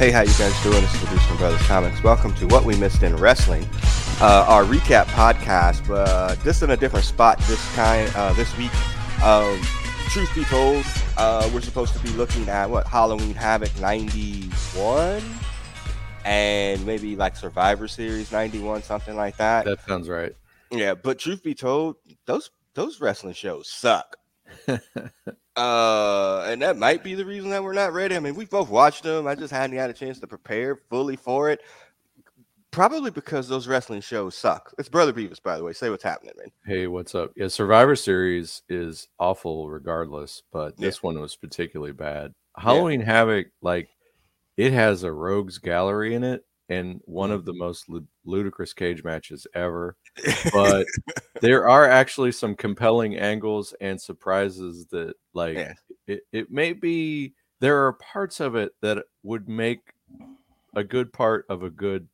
[0.00, 0.80] Hey, how you guys doing?
[0.80, 2.02] This is the Booster Brothers Comics.
[2.02, 3.68] Welcome to What We Missed in Wrestling,
[4.22, 8.56] uh, our recap podcast, but uh, just in a different spot this kind uh, this
[8.56, 8.72] week.
[9.22, 9.60] Um,
[10.08, 10.86] truth be told,
[11.18, 15.22] uh, we're supposed to be looking at what Halloween Havoc '91
[16.24, 19.66] and maybe like Survivor Series '91, something like that.
[19.66, 20.32] That sounds right.
[20.70, 24.16] Yeah, but truth be told, those those wrestling shows suck.
[24.68, 28.16] Uh, and that might be the reason that we're not ready.
[28.16, 29.26] I mean, we both watched them.
[29.26, 31.60] I just hadn't had a chance to prepare fully for it.
[32.70, 34.72] Probably because those wrestling shows suck.
[34.78, 35.72] It's Brother Beavis, by the way.
[35.72, 36.52] Say what's happening, man.
[36.64, 37.32] Hey, what's up?
[37.34, 41.06] Yeah, Survivor Series is awful regardless, but this yeah.
[41.06, 42.32] one was particularly bad.
[42.56, 43.06] Halloween yeah.
[43.06, 43.88] Havoc, like,
[44.56, 47.86] it has a rogues gallery in it and one of the most
[48.24, 49.96] ludicrous cage matches ever.
[50.52, 50.86] But
[51.42, 55.72] there are actually some compelling angles and surprises that, like, yeah.
[56.06, 59.80] it, it may be there are parts of it that would make
[60.74, 62.08] a good part of a good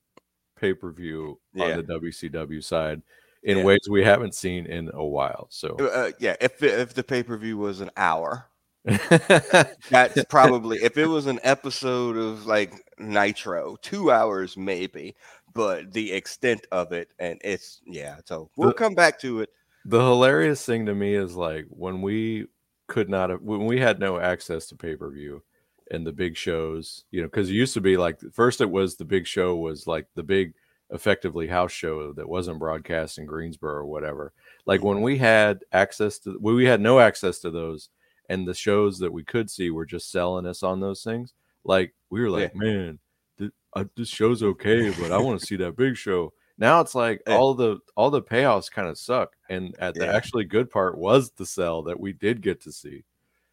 [0.59, 1.65] pay per view yeah.
[1.65, 3.03] on the WCW side
[3.43, 3.65] in yeah.
[3.65, 5.49] ways we haven't seen in a while.
[5.51, 8.47] So, uh, uh yeah, if if the pay per view was an hour,
[9.91, 15.17] that's probably if it was an episode of like Nitro, two hours maybe,
[15.53, 18.19] but the extent of it and it's yeah.
[18.27, 19.51] So we'll the, come back to it.
[19.85, 22.47] The hilarious thing to me is like when we
[22.87, 25.43] could not have when we had no access to pay per view
[25.91, 28.97] and the big shows, you know, because it used to be like first it was
[28.97, 30.55] the big show was like the big
[30.91, 34.33] effectively house show that wasn't broadcast in Greensboro or whatever.
[34.65, 37.89] Like when we had access to we had no access to those
[38.29, 41.35] and the shows that we could see were just selling us on those things.
[41.65, 42.61] Like we were like, yeah.
[42.61, 42.99] man,
[43.39, 46.33] th- uh, this show's okay, but I want to see that big show.
[46.59, 47.37] Now it's like yeah.
[47.37, 51.31] all the all the payoffs kind of suck, and at the actually good part was
[51.33, 53.05] the sell that we did get to see.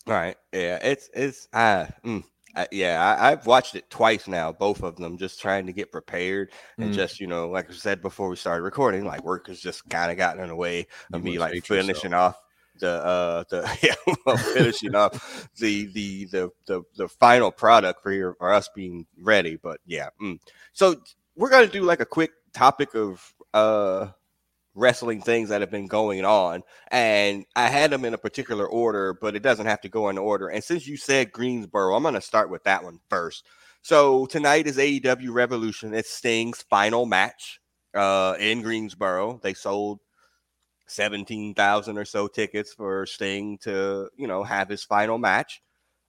[0.08, 0.38] Right?
[0.54, 0.80] Yeah.
[0.82, 2.24] It's it's uh, mm,
[2.56, 3.18] uh yeah.
[3.20, 6.92] I, have watched it twice now, both of them, just trying to get prepared and
[6.92, 6.96] mm.
[6.96, 10.10] just you know, like I said before we started recording, like work has just kind
[10.10, 12.36] of gotten in the way of you me like finishing yourself.
[12.36, 12.42] off
[12.84, 13.78] the uh the
[14.28, 15.16] yeah, finishing up
[15.58, 19.56] the, the the the the final product for here for us being ready.
[19.56, 20.40] But yeah, mm.
[20.74, 20.96] so
[21.36, 24.08] we're gonna do like a quick topic of uh
[24.76, 29.14] wrestling things that have been going on and i had them in a particular order
[29.14, 32.16] but it doesn't have to go in order and since you said greensboro i'm going
[32.16, 33.46] to start with that one first
[33.84, 37.60] so tonight is aew revolution it's sting's final match
[37.94, 40.00] uh in greensboro they sold
[40.88, 45.62] 17,000 or so tickets for Sting to, you know, have his final match.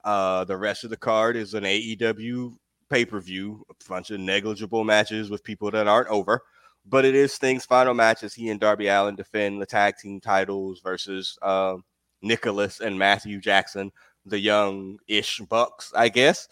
[0.05, 2.55] Uh, the rest of the card is an AEW
[2.91, 6.43] pay per view, a bunch of negligible matches with people that aren't over.
[6.87, 10.21] But it is Sting's final match as he and Darby Allin defend the tag team
[10.21, 11.77] titles versus uh,
[12.21, 13.91] Nicholas and Matthew Jackson,
[14.27, 16.47] the young ish Bucks, I guess.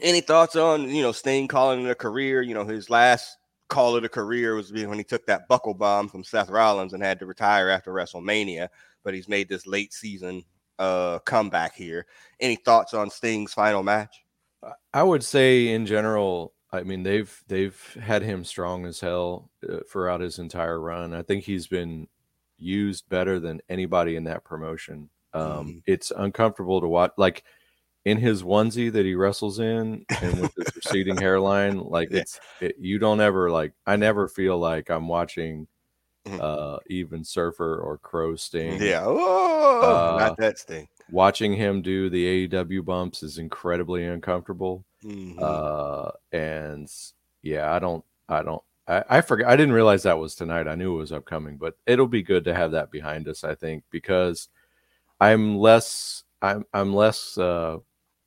[0.00, 2.42] Any thoughts on, you know, Sting calling it a career?
[2.42, 3.36] You know, his last
[3.72, 7.02] call it a career was when he took that buckle bomb from Seth Rollins and
[7.02, 8.68] had to retire after WrestleMania.
[9.02, 10.44] But he's made this late season
[10.78, 12.06] uh, comeback here.
[12.38, 14.24] Any thoughts on Sting's final match?
[14.92, 19.78] I would say in general, I mean they've they've had him strong as hell uh,
[19.90, 21.14] throughout his entire run.
[21.14, 22.06] I think he's been
[22.58, 25.08] used better than anybody in that promotion.
[25.32, 25.82] Um, mm.
[25.86, 27.12] It's uncomfortable to watch.
[27.16, 27.42] Like
[28.04, 32.20] in his onesie that he wrestles in and with his receding hairline like yeah.
[32.20, 35.66] it's it, you don't ever like i never feel like i'm watching
[36.26, 36.38] mm-hmm.
[36.40, 42.10] uh even surfer or crow sting yeah oh, uh, not that sting watching him do
[42.10, 45.38] the aew bumps is incredibly uncomfortable mm-hmm.
[45.40, 46.90] uh and
[47.42, 50.74] yeah i don't i don't I, I forgot i didn't realize that was tonight i
[50.74, 53.84] knew it was upcoming but it'll be good to have that behind us i think
[53.90, 54.48] because
[55.20, 57.78] i'm less i'm i'm less uh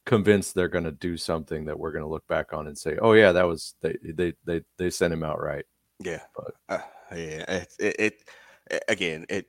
[0.05, 2.97] convinced they're going to do something that we're going to look back on and say,
[3.01, 5.66] "Oh yeah, that was they they they they sent him out right."
[5.99, 8.23] Yeah, but uh, yeah, it, it,
[8.69, 9.47] it again it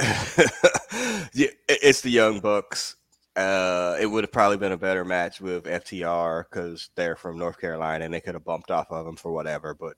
[1.32, 2.96] yeah, it's the Young Bucks.
[3.36, 7.58] Uh, it would have probably been a better match with FTR because they're from North
[7.58, 9.74] Carolina and they could have bumped off of them for whatever.
[9.74, 9.94] But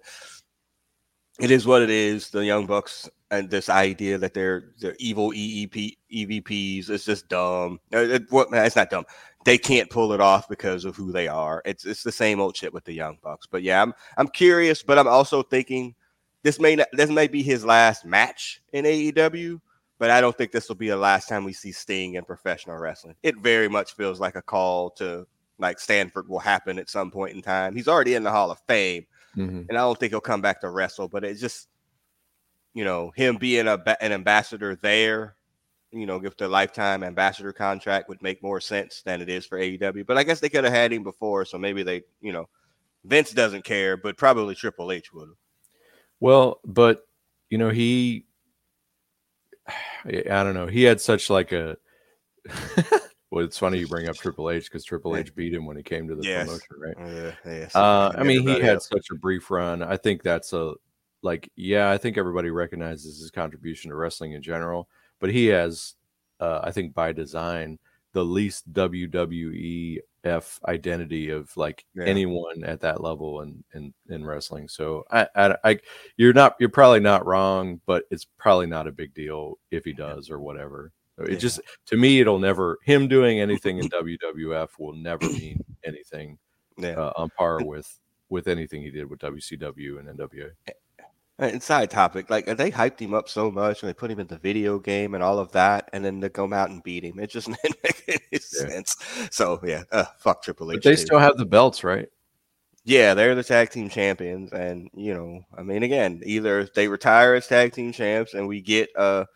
[1.40, 2.30] it is what it is.
[2.30, 6.90] The Young Bucks and this idea that they're they're evil EEP EVPs.
[6.90, 7.80] It's just dumb.
[7.92, 9.04] Uh, it, what, it's not dumb
[9.44, 11.62] they can't pull it off because of who they are.
[11.64, 13.46] It's it's the same old shit with the young bucks.
[13.46, 15.94] But yeah, I'm I'm curious, but I'm also thinking
[16.42, 19.60] this may not this may be his last match in AEW,
[19.98, 22.76] but I don't think this will be the last time we see Sting in professional
[22.76, 23.16] wrestling.
[23.22, 25.26] It very much feels like a call to
[25.58, 27.76] like Stanford will happen at some point in time.
[27.76, 29.06] He's already in the Hall of Fame,
[29.36, 29.62] mm-hmm.
[29.68, 31.08] and I don't think he'll come back to wrestle.
[31.08, 31.68] But it's just,
[32.72, 35.36] you know, him being a an ambassador there
[35.94, 39.58] you know, if the lifetime ambassador contract would make more sense than it is for
[39.58, 40.06] AEW.
[40.06, 42.48] But I guess they could have had him before, so maybe they, you know,
[43.04, 45.36] Vince doesn't care, but probably Triple H would have.
[46.20, 47.06] Well, but
[47.50, 48.26] you know, he
[50.04, 51.76] I don't know, he had such like a
[53.30, 55.82] well, it's funny you bring up Triple H because Triple H beat him when he
[55.82, 56.46] came to the yes.
[56.46, 57.34] promotion, right?
[57.44, 57.68] Yeah, yeah.
[57.74, 58.88] Uh, I mean, he had else.
[58.88, 59.82] such a brief run.
[59.82, 60.74] I think that's a
[61.22, 64.88] like, yeah, I think everybody recognizes his contribution to wrestling in general,
[65.20, 65.94] but he has,
[66.40, 67.78] uh, I think, by design,
[68.12, 72.04] the least WWE F identity of like yeah.
[72.04, 74.68] anyone at that level in in, in wrestling.
[74.68, 75.78] So I, I, I
[76.16, 79.92] you're not you're probably not wrong, but it's probably not a big deal if he
[79.92, 80.92] does or whatever.
[81.18, 81.38] It yeah.
[81.38, 86.38] just to me it'll never him doing anything in WWF will never mean anything
[86.78, 86.92] yeah.
[86.92, 88.00] uh, on par with
[88.30, 90.50] with anything he did with WCW and NWA.
[91.36, 94.38] Inside topic, like they hyped him up so much and they put him in the
[94.38, 97.18] video game and all of that, and then they come out and beat him.
[97.18, 98.38] It just didn't make any yeah.
[98.38, 98.96] sense.
[99.32, 100.76] So yeah, uh, fuck Triple H.
[100.76, 102.08] But they still have the belts, right?
[102.84, 107.34] Yeah, they're the tag team champions, and you know, I mean, again, either they retire
[107.34, 109.26] as tag team champs and we get a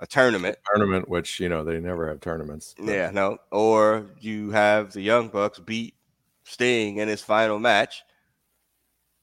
[0.00, 2.74] a tournament, a tournament, which you know they never have tournaments.
[2.76, 2.88] But.
[2.88, 5.94] Yeah, no, or you have the Young Bucks beat
[6.44, 8.02] Sting in his final match.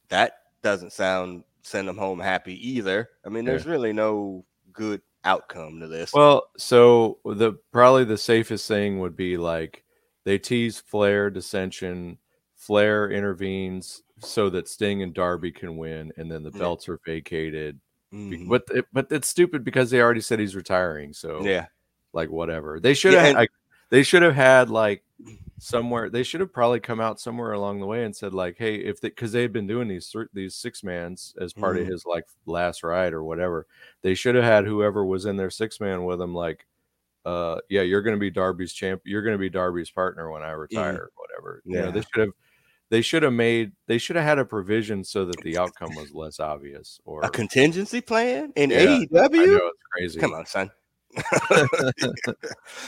[0.10, 3.10] That doesn't sound send them home happy either.
[3.25, 3.71] I mean, there's yeah.
[3.71, 6.13] really no good outcome to this.
[6.13, 9.83] Well, so the probably the safest thing would be like
[10.25, 12.18] they tease Flair dissension,
[12.56, 17.80] Flair intervenes so that Sting and Darby can win, and then the belts are vacated.
[18.13, 18.48] Mm-hmm.
[18.48, 21.13] But it, but it's stupid because they already said he's retiring.
[21.13, 21.68] So yeah,
[22.13, 22.80] like whatever.
[22.80, 23.36] They should have.
[23.36, 23.45] Yeah,
[23.89, 25.04] they should have had like
[25.63, 28.75] somewhere they should have probably come out somewhere along the way and said like hey
[28.75, 31.83] if they because they had been doing these these six mans as part mm-hmm.
[31.83, 33.65] of his like last ride or whatever
[34.01, 36.68] they should have had whoever was in their six man with him like
[37.24, 40.94] uh yeah you're gonna be darby's champ you're gonna be darby's partner when i retire
[40.94, 41.06] mm-hmm.
[41.15, 41.77] whatever yeah.
[41.77, 42.33] you know they should have
[42.89, 46.13] they should have made they should have had a provision so that the outcome was
[46.13, 49.12] less obvious or a contingency plan in yeah, AEW.
[49.12, 50.19] Know, it's crazy.
[50.19, 50.69] Come on, son.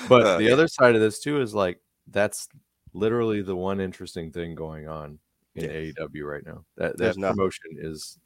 [0.10, 0.54] but uh, the yeah.
[0.54, 1.80] other side of this too is like
[2.12, 2.48] that's
[2.96, 5.20] literally the one interesting thing going on
[5.56, 5.94] in yes.
[6.00, 6.64] AEW right now.
[6.78, 8.18] That that promotion is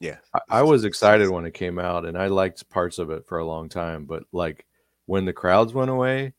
[0.00, 0.16] yeah.
[0.34, 3.38] I, I, was excited when it came out and I liked parts of it for
[3.38, 4.66] a long time, but like
[5.06, 6.34] when the crowds went away,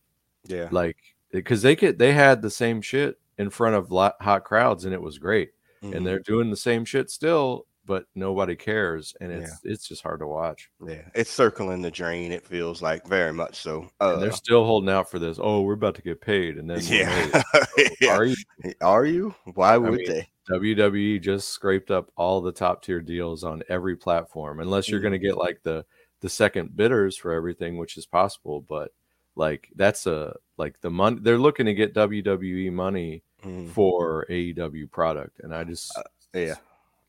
[0.48, 0.68] yeah.
[0.72, 0.98] Like
[1.32, 3.90] because they could they had the same shit in front of
[4.22, 5.52] hot crowds and it was great.
[5.84, 5.94] Mm-hmm.
[5.96, 9.72] And they're doing the same shit still but nobody cares, and it's yeah.
[9.72, 10.70] it's just hard to watch.
[10.86, 12.32] Yeah, it's circling the drain.
[12.32, 13.90] It feels like very much so.
[14.00, 15.38] Uh, they're still holding out for this.
[15.42, 17.42] Oh, we're about to get paid, and then yeah,
[18.02, 18.16] yeah.
[18.16, 18.36] are you?
[18.82, 19.36] Are you?
[19.54, 20.30] Why would I mean, they?
[20.50, 25.10] WWE just scraped up all the top tier deals on every platform, unless you're mm-hmm.
[25.10, 25.86] going to get like the
[26.22, 28.62] the second bidders for everything, which is possible.
[28.62, 28.92] But
[29.36, 33.70] like that's a like the money they're looking to get WWE money mm-hmm.
[33.70, 36.04] for AEW product, and I just uh,
[36.34, 36.56] yeah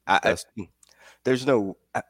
[0.06, 0.68] I, I,
[1.24, 2.02] there's no, I,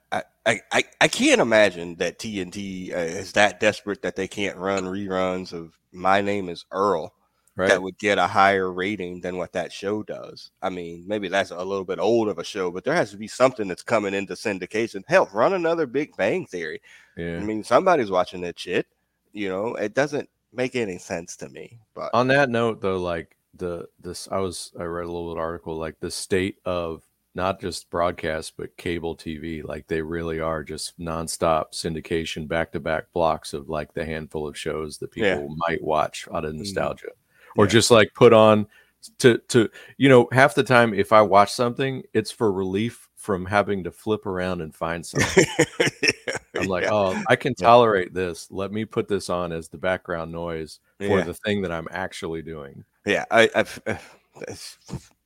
[0.45, 4.85] I, I, I can't imagine that TNT uh, is that desperate that they can't run
[4.85, 7.13] reruns of My Name Is Earl
[7.57, 7.69] right.
[7.69, 10.51] that would get a higher rating than what that show does.
[10.63, 13.17] I mean, maybe that's a little bit old of a show, but there has to
[13.17, 15.03] be something that's coming into syndication.
[15.09, 16.81] Hell, run another Big Bang Theory.
[17.17, 17.37] Yeah.
[17.37, 18.87] I mean, somebody's watching that shit.
[19.33, 21.79] You know, it doesn't make any sense to me.
[21.95, 25.41] But on that note, though, like the this, I was I read a little bit
[25.41, 27.03] article like the state of
[27.37, 29.63] not just broadcast but cable TV.
[29.63, 34.49] Like they really are just nonstop syndication, back to back blocks of like the handful
[34.49, 35.55] of shows that people yeah.
[35.69, 36.61] might watch out of mm-hmm.
[36.61, 37.61] nostalgia, mm-hmm.
[37.61, 37.71] or yeah.
[37.71, 38.67] just like put on
[39.19, 43.45] to to you know half the time if I watch something, it's for relief from
[43.45, 45.45] having to flip around and find something.
[46.57, 48.49] I'm like, oh, I can tolerate this.
[48.51, 52.43] Let me put this on as the background noise for the thing that I'm actually
[52.43, 52.85] doing.
[53.05, 53.81] Yeah, I, I've.
[53.87, 53.97] Uh,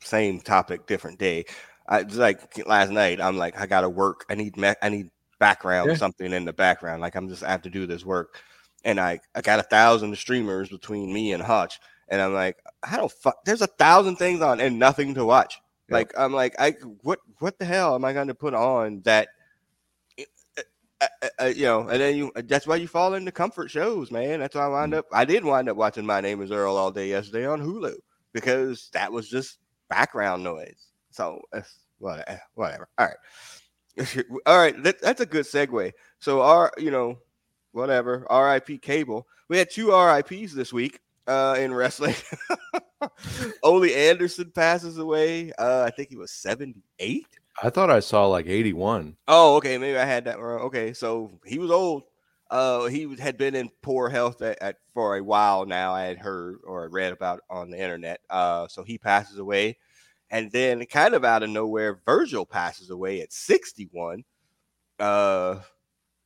[0.03, 1.45] same topic, different day.
[1.91, 3.21] I like last night.
[3.21, 4.25] I'm like, I gotta work.
[4.31, 5.97] I need me- I need background, yeah.
[5.97, 7.03] something in the background.
[7.03, 8.41] Like I'm just I have to do this work,
[8.85, 12.97] and I I got a thousand streamers between me and Hutch, and I'm like, I
[12.97, 13.45] don't fuck.
[13.45, 15.61] There's a thousand things on and nothing to watch.
[15.89, 15.97] Yeah.
[15.97, 19.29] Like I'm like, I what what the hell am I going to put on that?
[21.03, 24.13] Uh, uh, uh, you know, and then you that's why you fall into comfort shows,
[24.13, 24.39] man.
[24.39, 24.99] That's why I wind mm.
[24.99, 27.95] up I did wind up watching My Name is Earl all day yesterday on Hulu
[28.33, 30.90] because that was just background noise.
[31.11, 31.43] So
[31.99, 32.25] whatever.
[32.29, 32.89] Eh, whatever.
[32.99, 34.25] All right.
[34.47, 34.83] All right.
[34.83, 35.93] That, that's a good segue.
[36.19, 37.19] So our, you know,
[37.73, 38.27] whatever.
[38.31, 39.27] RIP cable.
[39.49, 42.15] We had two RIPs this week uh, in wrestling.
[43.63, 45.53] Ole Anderson passes away.
[45.59, 47.27] Uh, I think he was 78.
[47.63, 49.17] I thought I saw like 81.
[49.29, 49.77] Oh, okay.
[49.79, 50.63] Maybe I had that wrong.
[50.63, 50.93] Okay.
[50.93, 52.05] So he was old.
[52.51, 55.95] Uh, he had been in poor health at, at, for a while now.
[55.95, 58.21] I had heard or read about on the internet.
[58.29, 59.79] Uh, so he passes away,
[60.31, 64.25] and then kind of out of nowhere, Virgil passes away at 61.
[64.99, 65.61] Uh,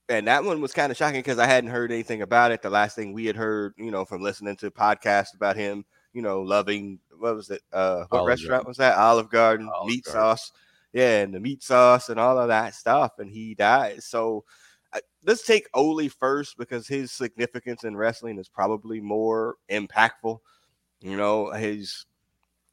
[0.08, 2.60] and that one was kind of shocking because I hadn't heard anything about it.
[2.60, 6.20] The last thing we had heard, you know, from listening to podcasts about him, you
[6.22, 7.62] know, loving what was it?
[7.72, 8.68] Uh, what Olive restaurant Garden.
[8.68, 8.98] was that?
[8.98, 10.20] Olive Garden, Olive meat Garden.
[10.20, 10.52] sauce,
[10.92, 13.12] yeah, and the meat sauce and all of that stuff.
[13.18, 14.02] And he died.
[14.02, 14.44] So
[14.92, 20.38] uh, let's take Ole first because his significance in wrestling is probably more impactful.
[21.00, 22.04] You know, his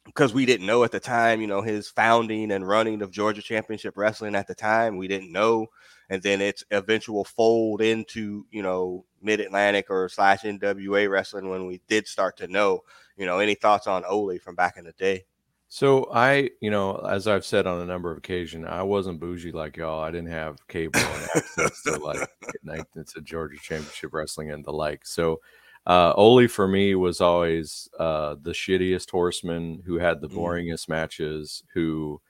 [0.04, 3.42] because we didn't know at the time, you know, his founding and running of Georgia
[3.42, 5.68] Championship Wrestling at the time, we didn't know.
[6.10, 11.66] And then its eventual fold into, you know, Mid Atlantic or slash NWA wrestling when
[11.66, 12.80] we did start to know.
[13.16, 15.24] You know, any thoughts on Ole from back in the day?
[15.68, 19.52] So I, you know, as I've said on a number of occasions, I wasn't bougie
[19.52, 20.02] like y'all.
[20.02, 22.28] I didn't have cable and access to like
[23.06, 25.06] to Georgia Championship Wrestling and the like.
[25.06, 25.40] So
[25.86, 30.36] uh, Ole for me was always uh, the shittiest horseman who had the mm.
[30.36, 30.90] boringest mm.
[30.90, 31.64] matches.
[31.74, 32.20] Who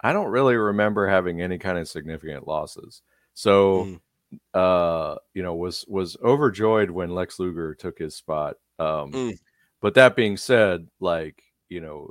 [0.00, 3.02] I don't really remember having any kind of significant losses.
[3.34, 3.98] So,
[4.32, 4.40] mm.
[4.54, 8.56] uh, you know, was was overjoyed when Lex Luger took his spot.
[8.78, 9.38] Um, mm.
[9.82, 12.10] But that being said, like you know,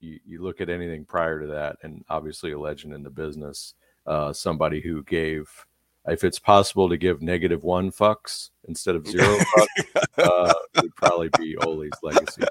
[0.00, 3.74] you, you look at anything prior to that, and obviously a legend in the business,
[4.06, 5.50] uh, somebody who gave
[6.06, 11.30] if it's possible to give negative one fucks instead of zero fucks, uh, would probably
[11.38, 12.42] be Ole's legacy.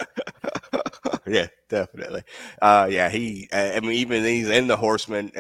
[1.28, 2.24] yeah, definitely.
[2.62, 3.48] Uh, yeah, he.
[3.54, 5.32] I mean, even he's in the Horsemen.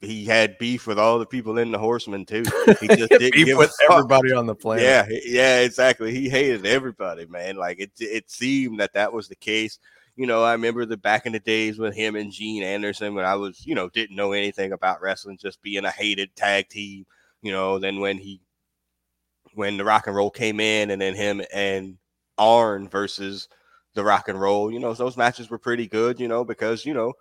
[0.00, 2.44] He had beef with all the people in the Horsemen too.
[2.80, 4.84] He just didn't beef with everybody on the planet.
[4.84, 6.12] Yeah, yeah, exactly.
[6.12, 7.56] He hated everybody, man.
[7.56, 7.92] Like it.
[7.98, 9.78] It seemed that that was the case.
[10.16, 13.24] You know, I remember the back in the days with him and Gene Anderson when
[13.24, 17.06] I was, you know, didn't know anything about wrestling, just being a hated tag team
[17.42, 18.40] you know, then when he
[19.54, 21.98] when the rock and roll came in and then him and
[22.38, 23.48] Arn versus
[23.94, 26.94] the rock and roll, you know, those matches were pretty good, you know, because, you
[26.94, 27.12] know,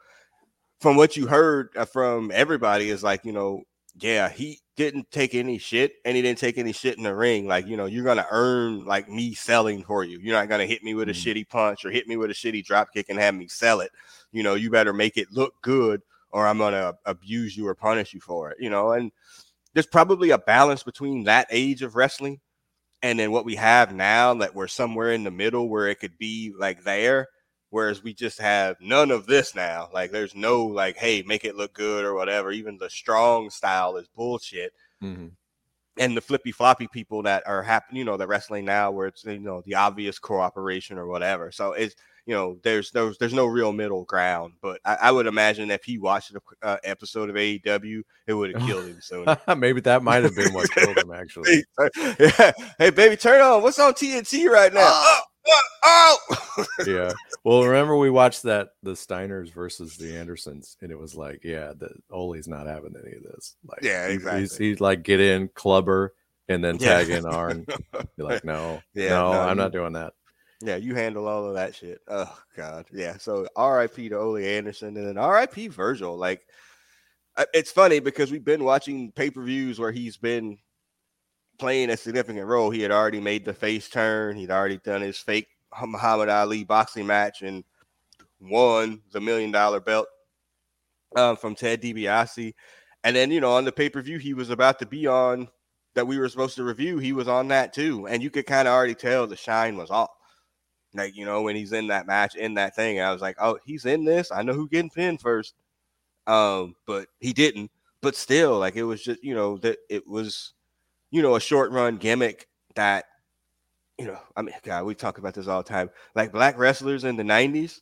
[0.79, 3.63] from what you heard uh, from everybody is like, you know,
[3.99, 7.47] yeah, he didn't take any shit and he didn't take any shit in the ring.
[7.47, 10.17] Like, you know, you're going to earn like me selling for you.
[10.19, 11.29] You're not going to hit me with a mm-hmm.
[11.29, 13.91] shitty punch or hit me with a shitty drop kick and have me sell it.
[14.31, 17.75] You know, you better make it look good or I'm going to abuse you or
[17.75, 19.11] punish you for it, you know, and
[19.73, 22.39] there's probably a balance between that age of wrestling
[23.01, 26.17] and then what we have now that we're somewhere in the middle where it could
[26.17, 27.27] be like there
[27.71, 29.89] whereas we just have none of this now.
[29.91, 32.51] Like there's no like hey make it look good or whatever.
[32.51, 34.73] Even the strong style is bullshit.
[35.03, 35.27] Mm-hmm.
[35.97, 39.23] And the flippy floppy people that are happening you know the wrestling now where it's
[39.25, 41.95] you know the obvious cooperation or whatever so it's
[42.25, 44.53] you know, there's there's there's no real middle ground.
[44.61, 48.53] But I, I would imagine if he watched an uh, episode of AEW, it would
[48.53, 49.25] have killed him soon.
[49.57, 51.11] Maybe that might have been what killed him.
[51.15, 51.63] Actually,
[52.19, 52.51] yeah.
[52.77, 53.63] Hey, baby, turn on.
[53.63, 54.81] What's on TNT right now?
[54.83, 55.21] Oh,
[55.83, 56.17] oh,
[56.87, 57.11] yeah.
[57.43, 61.73] Well, remember we watched that the Steiners versus the Andersons, and it was like, yeah,
[61.77, 63.55] the Ole's not having any of this.
[63.65, 64.41] Like, yeah, exactly.
[64.41, 66.13] He's, he's like get in clubber
[66.47, 67.17] and then tag yeah.
[67.17, 67.65] in Arn.
[68.17, 70.13] Be like, no, yeah, no, no, I'm not doing that.
[70.63, 71.99] Yeah, you handle all of that shit.
[72.07, 73.17] Oh God, yeah.
[73.17, 74.09] So R.I.P.
[74.09, 75.69] to Ole Anderson, and then R.I.P.
[75.69, 76.15] Virgil.
[76.17, 76.41] Like,
[77.35, 80.59] uh, it's funny because we've been watching pay per views where he's been
[81.61, 82.71] playing a significant role.
[82.71, 84.35] He had already made the face turn.
[84.35, 85.47] He'd already done his fake
[85.85, 87.63] Muhammad Ali boxing match and
[88.41, 90.07] won the million dollar belt
[91.15, 92.55] um, from Ted DiBiase.
[93.03, 95.47] And then, you know, on the pay per view he was about to be on
[95.93, 98.07] that we were supposed to review, he was on that too.
[98.07, 100.09] And you could kind of already tell the shine was off.
[100.95, 103.59] Like, you know, when he's in that match, in that thing, I was like, oh,
[103.63, 104.31] he's in this.
[104.31, 105.53] I know who getting pinned first.
[106.25, 107.69] Um, but he didn't.
[108.01, 110.53] But still, like it was just, you know, that it was,
[111.11, 113.05] you know, a short run gimmick that,
[113.97, 115.89] you know, I mean, God, we talk about this all the time.
[116.15, 117.81] Like black wrestlers in the 90s,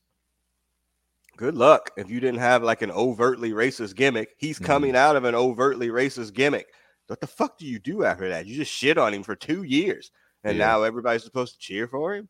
[1.38, 4.36] good luck if you didn't have like an overtly racist gimmick.
[4.38, 4.66] He's mm-hmm.
[4.66, 6.68] coming out of an overtly racist gimmick.
[7.08, 8.46] What the fuck do you do after that?
[8.46, 10.12] You just shit on him for two years,
[10.44, 10.66] and yeah.
[10.66, 12.30] now everybody's supposed to cheer for him.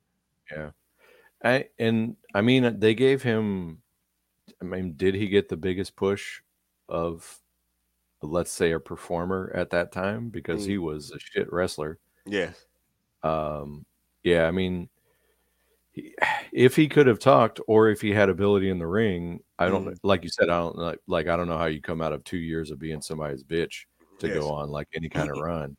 [0.49, 0.69] Yeah.
[1.43, 3.81] I and I mean they gave him
[4.61, 6.41] I mean did he get the biggest push
[6.87, 7.39] of
[8.21, 10.67] let's say a performer at that time because mm.
[10.67, 11.97] he was a shit wrestler.
[12.25, 12.65] Yes.
[13.23, 13.85] Um
[14.23, 14.89] yeah, I mean
[15.91, 16.13] he,
[16.51, 19.85] if he could have talked or if he had ability in the ring, I don't
[19.85, 19.97] mm.
[20.03, 22.23] like you said I don't like, like I don't know how you come out of
[22.23, 23.85] 2 years of being somebody's bitch
[24.19, 24.37] to yes.
[24.37, 25.75] go on like any kind of run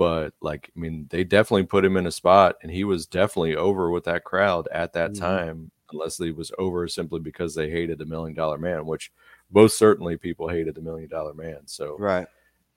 [0.00, 3.54] but like I mean, they definitely put him in a spot, and he was definitely
[3.54, 5.22] over with that crowd at that mm-hmm.
[5.22, 5.70] time.
[5.92, 9.12] Unless he was over simply because they hated the Million Dollar Man, which
[9.52, 11.60] most certainly people hated the Million Dollar Man.
[11.66, 12.26] So right,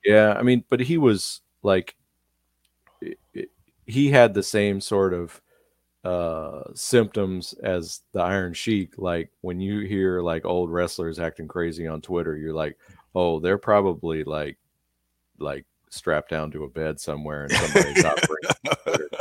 [0.03, 1.95] yeah, I mean, but he was like,
[3.85, 5.41] he had the same sort of
[6.03, 8.95] uh symptoms as the Iron Sheik.
[8.97, 12.77] Like when you hear like old wrestlers acting crazy on Twitter, you're like,
[13.15, 14.57] oh, they're probably like
[15.39, 19.13] like strapped down to a bed somewhere and somebody's operating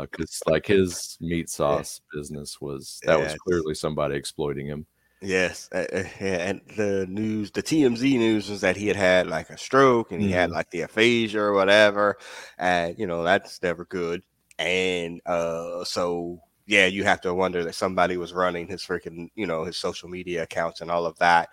[0.00, 4.86] because uh, like his meat sauce business was that was clearly somebody exploiting him.
[5.20, 9.26] Yes, uh, uh, yeah, and the news, the TMZ news was that he had had
[9.26, 10.36] like a stroke and he mm-hmm.
[10.36, 12.18] had like the aphasia or whatever,
[12.56, 14.22] and you know that's never good.
[14.60, 19.46] And uh, so yeah, you have to wonder that somebody was running his freaking, you
[19.46, 21.48] know, his social media accounts and all of that.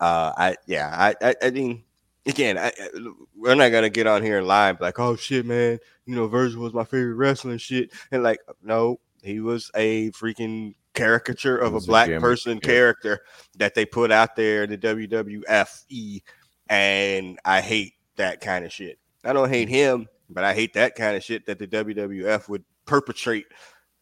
[0.00, 1.84] Uh, I yeah, I I, I mean,
[2.24, 2.72] again, I,
[3.36, 6.28] we're not gonna get on here and lie and like, oh shit, man, you know,
[6.28, 11.74] Virgil was my favorite wrestling shit, and like, no, he was a freaking caricature of
[11.74, 12.60] a black a person yeah.
[12.60, 13.20] character
[13.56, 16.22] that they put out there in the WWFE,
[16.68, 18.98] and I hate that kind of shit.
[19.24, 22.64] I don't hate him, but I hate that kind of shit that the WWF would
[22.86, 23.46] perpetrate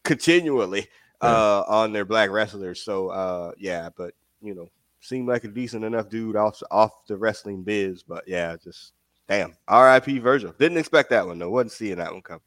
[0.03, 0.87] continually
[1.21, 2.81] uh, on their black wrestlers.
[2.81, 4.69] So uh, yeah, but you know,
[5.01, 8.93] seemed like a decent enough dude off off the wrestling biz, but yeah, just
[9.27, 9.55] damn.
[9.67, 10.19] R.I.P.
[10.19, 10.53] Virgil.
[10.57, 11.49] Didn't expect that one though.
[11.49, 12.41] Wasn't seeing that one come.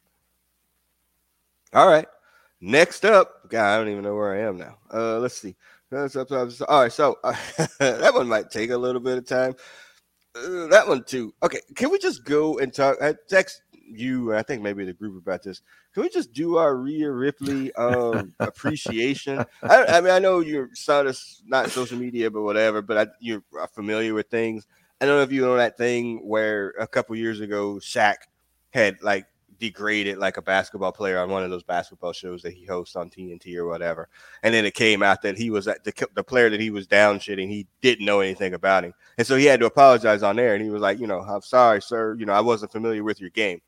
[1.73, 2.07] All right.
[2.61, 4.77] Next up, God, I don't even know where I am now.
[4.93, 5.55] Uh, let's see.
[5.91, 7.35] All right, so uh,
[7.79, 9.55] that one might take a little bit of time.
[10.35, 11.33] Uh, that one too.
[11.41, 12.97] Okay, can we just go and talk?
[13.01, 13.61] I text
[13.91, 15.61] you, I think maybe the group about this.
[15.93, 19.43] Can we just do our Rhea Ripley um, appreciation?
[19.63, 20.69] I, I, mean, I know you're
[21.47, 22.81] not, social media, but whatever.
[22.81, 24.67] But I, you're familiar with things.
[25.01, 28.15] I don't know if you know that thing where a couple years ago Shaq
[28.71, 29.25] had like
[29.59, 33.09] degraded like a basketball player on one of those basketball shows that he hosts on
[33.09, 34.09] TNT or whatever.
[34.43, 36.87] And then it came out that he was at the, the player that he was
[36.87, 37.49] down shitting.
[37.49, 38.93] He didn't know anything about him.
[39.17, 40.55] And so he had to apologize on there.
[40.55, 42.15] And he was like, you know, I'm sorry, sir.
[42.15, 43.61] You know, I wasn't familiar with your game.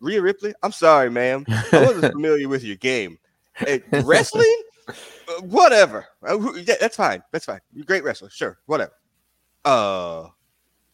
[0.00, 1.44] Rhea Ripley, I'm sorry, ma'am.
[1.48, 3.18] I wasn't familiar with your game.
[3.54, 4.62] Hey, wrestling?
[4.88, 4.92] Uh,
[5.42, 6.06] whatever.
[6.26, 7.22] Uh, that's fine.
[7.32, 7.60] That's fine.
[7.72, 8.30] You're a great wrestler.
[8.30, 8.58] Sure.
[8.66, 8.92] Whatever.
[9.64, 10.28] Uh,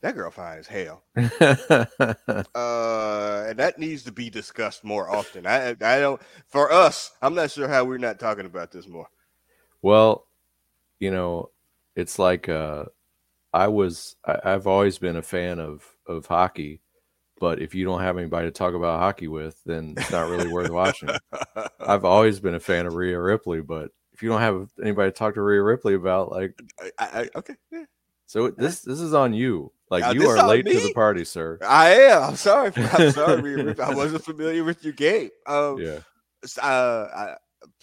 [0.03, 1.05] that girl fine as hell.
[1.17, 1.87] uh,
[3.49, 5.47] and that needs to be discussed more often.
[5.47, 6.21] I, I don't.
[6.49, 9.09] For us, I'm not sure how we're not talking about this more.
[9.83, 10.27] Well,
[11.01, 11.51] you know,
[11.95, 12.85] it's like uh,
[13.53, 14.17] I was.
[14.25, 16.83] I, I've always been a fan of of hockey,
[17.41, 20.49] but if you don't have anybody to talk about hockey with, then it's not really
[20.49, 21.11] worth watching.
[21.81, 25.17] I've always been a fan of Rhea Ripley, but if you don't have anybody to
[25.17, 27.85] talk to Rhea Ripley about, like, I, I, okay, yeah.
[28.27, 29.73] So this this is on you.
[29.91, 30.73] Like now, you are late me?
[30.73, 31.59] to the party, sir.
[31.63, 32.23] I am.
[32.23, 32.73] I'm sorry.
[32.77, 33.75] I'm sorry.
[33.79, 35.31] I wasn't familiar with your game.
[35.47, 36.01] Um, yeah.
[36.61, 37.35] Uh, I,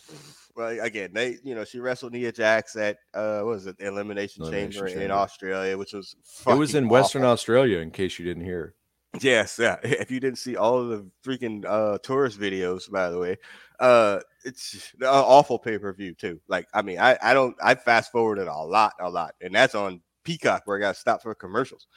[0.55, 4.43] well, again, they, you know, she wrestled Nia Jax at uh, what was it, Elimination,
[4.43, 6.93] Elimination Chamber, Chamber, in Australia, which was it was in awful.
[6.93, 7.79] Western Australia.
[7.79, 8.75] In case you didn't hear.
[9.21, 9.77] Yes, yeah.
[9.83, 13.37] If you didn't see all of the freaking uh, tourist videos, by the way,
[13.79, 16.41] uh, it's an awful pay per view too.
[16.47, 19.75] Like, I mean, I, I don't I fast forwarded a lot, a lot, and that's
[19.75, 21.87] on Peacock where I got stopped for commercials.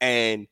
[0.00, 0.46] And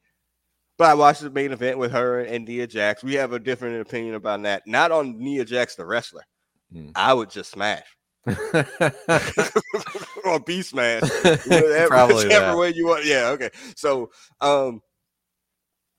[0.77, 3.05] but I watched the main event with her and Nia Jax.
[3.05, 4.63] We have a different opinion about that.
[4.67, 6.25] Not on Nia Jax, the wrestler.
[6.73, 6.89] Hmm.
[6.97, 7.85] I would just smash.
[10.25, 11.03] or be smash.
[11.47, 13.05] Whatever, Probably whichever way you want.
[13.05, 13.51] Yeah, okay.
[13.77, 14.81] So um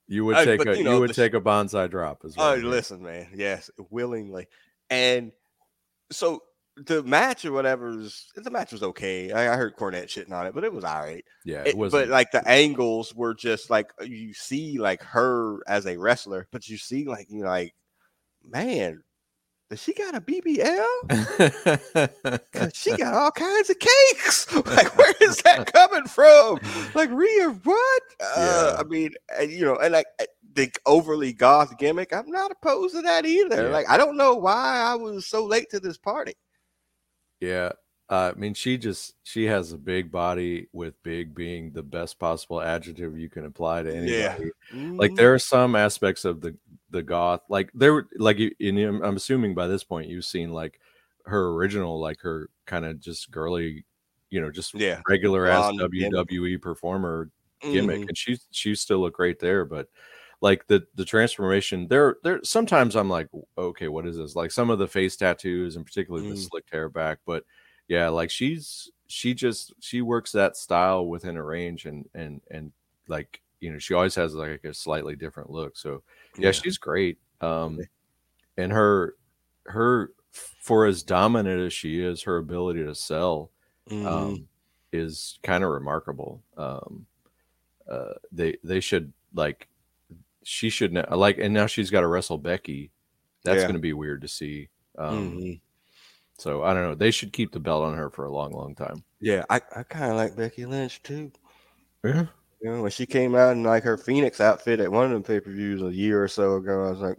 [0.08, 2.54] you would take a you, know, you would the, take a banzai drop as well.
[2.54, 3.28] Oh, listen, man.
[3.34, 4.48] Yes, willingly.
[4.90, 5.32] And
[6.12, 6.44] so
[6.78, 9.32] the match or whatever was the match was okay.
[9.32, 11.24] I, I, heard Cornette shitting on it, but it was all right.
[11.46, 11.92] Yeah, it was.
[11.92, 16.68] But like the angles were just like you see like her as a wrestler, but
[16.68, 17.74] you see like you know, like
[18.44, 19.04] man,
[19.70, 20.86] does she got a BBL?
[22.76, 24.46] she got all kinds of cakes.
[24.66, 26.60] Like, where is that coming from?
[26.94, 28.04] Like, Rhea, what?
[28.20, 28.76] Uh, yeah.
[28.80, 29.14] I mean,
[29.48, 30.08] you know, and like
[30.54, 33.64] the overly goth gimmick, I'm not opposed to that either.
[33.64, 33.70] Yeah.
[33.70, 36.36] Like, I don't know why I was so late to this party.
[37.46, 37.72] Yeah.
[38.08, 42.20] Uh, I mean, she just she has a big body with big being the best
[42.20, 44.12] possible adjective you can apply to anybody.
[44.12, 44.38] Yeah.
[44.74, 44.98] Mm-hmm.
[44.98, 46.56] Like there are some aspects of the
[46.92, 50.80] the goth, like there, like in, I'm assuming by this point you've seen like
[51.26, 53.86] her original, like her kind of just girly,
[54.30, 57.32] you know, just yeah, regular ass WWE performer
[57.62, 58.10] gimmick, mm-hmm.
[58.10, 59.88] and she she still look great there, but
[60.42, 64.70] like the the transformation there there sometimes i'm like okay what is this like some
[64.70, 66.32] of the face tattoos and particularly mm.
[66.32, 67.44] the slicked hair back but
[67.88, 72.72] yeah like she's she just she works that style within a range and and and
[73.08, 76.02] like you know she always has like a slightly different look so
[76.38, 76.52] yeah, yeah.
[76.52, 77.80] she's great um
[78.58, 79.16] and her
[79.66, 83.50] her for as dominant as she is her ability to sell
[83.90, 84.06] mm.
[84.06, 84.48] um
[84.92, 87.06] is kind of remarkable um
[87.90, 89.68] uh they they should like
[90.48, 91.40] she shouldn't like.
[91.40, 92.92] And now she's got to wrestle Becky.
[93.44, 93.64] That's Yeah.
[93.64, 94.70] going to be weird to see.
[94.98, 95.60] Um, Mhm.
[96.38, 96.96] So I don't know.
[96.96, 99.04] They should keep the belt on her for a long, long time.
[99.22, 101.32] Yeah, I, I kind of like Becky Lynch too.
[102.04, 102.26] Yeah.
[102.62, 105.28] You know, when she came out in like her Phoenix outfit at one of the
[105.28, 107.18] pay per views a year or so ago, I was like,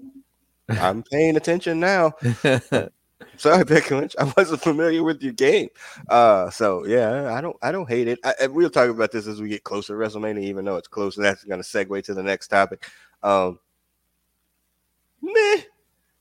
[0.68, 2.12] I'm paying attention now.
[3.38, 5.68] Sorry, Becky Lynch, I wasn't familiar with your game.
[6.08, 8.18] Uh, so yeah, I don't, I don't hate it.
[8.24, 11.16] I, we'll talk about this as we get closer to WrestleMania, even though it's close.
[11.16, 12.86] And that's going to segue to the next topic.
[13.22, 13.58] Um,
[15.22, 15.62] meh,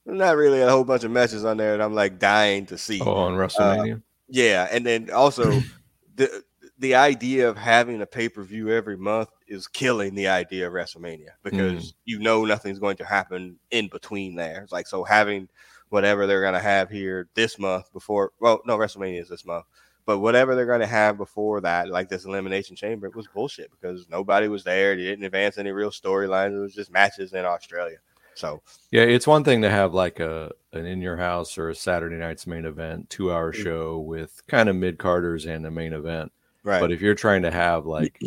[0.05, 3.01] not really a whole bunch of matches on there that I'm like dying to see.
[3.01, 4.01] oh, on WrestleMania.
[4.27, 5.61] Yeah, and then also
[6.15, 6.43] the
[6.79, 10.73] the idea of having a pay per view every month is killing the idea of
[10.73, 14.61] WrestleMania because you know nothing's going to happen in between there.
[14.63, 15.47] It's like so having
[15.89, 18.31] whatever they're gonna have here this month before.
[18.39, 19.65] Well, no, WrestleMania is this month,
[20.05, 24.07] but whatever they're gonna have before that, like this Elimination Chamber, it was bullshit because
[24.09, 24.95] nobody was there.
[24.95, 26.55] They didn't advance any real storylines.
[26.55, 27.97] It was just matches in Australia.
[28.35, 31.75] So Yeah, it's one thing to have like a an in your house or a
[31.75, 33.63] Saturday night's main event, two hour Mm.
[33.63, 36.31] show with kind of mid carders and a main event.
[36.63, 38.21] right, But if you're trying to have like,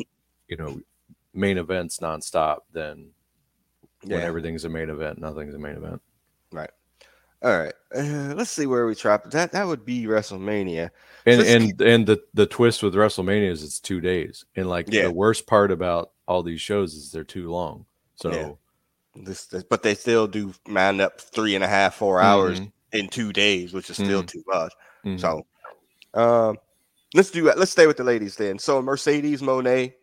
[0.48, 0.80] you know,
[1.34, 3.10] main events nonstop, then
[4.04, 6.00] when everything's a main event, nothing's a main event.
[7.40, 9.30] All right, uh, let's see where we drop.
[9.30, 10.90] That that would be WrestleMania.
[11.24, 14.44] And Let's and and the the twist with WrestleMania is it's two days.
[14.56, 15.02] And like Yeah.
[15.02, 17.86] the worst part about all these shows is they're too long.
[18.16, 18.52] So Yeah.
[19.24, 22.72] This, this, but they still do man up three and a half, four hours Mhm.
[22.92, 24.72] in two days, which is still too much.
[25.04, 25.18] Mhm.
[25.20, 25.46] So,
[26.14, 26.56] um,
[27.14, 28.58] let's do let's stay with the ladies then.
[28.58, 29.94] So Mercedes Moné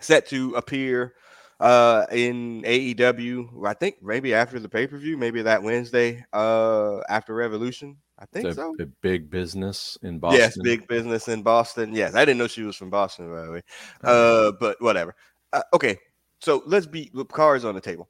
[0.00, 1.14] set to appear
[1.60, 3.66] uh in AEW.
[3.66, 7.96] I think maybe after the pay per view, maybe that Wednesday uh after Revolution.
[8.20, 8.74] I think a, so.
[8.80, 10.40] a big business in Boston.
[10.40, 11.94] Yes, big business in Boston.
[11.94, 13.62] Yes, I didn't know she was from Boston, by the way.
[14.02, 15.14] Uh, but whatever.
[15.52, 15.98] Uh, okay,
[16.40, 18.08] so let's be with cards on the table.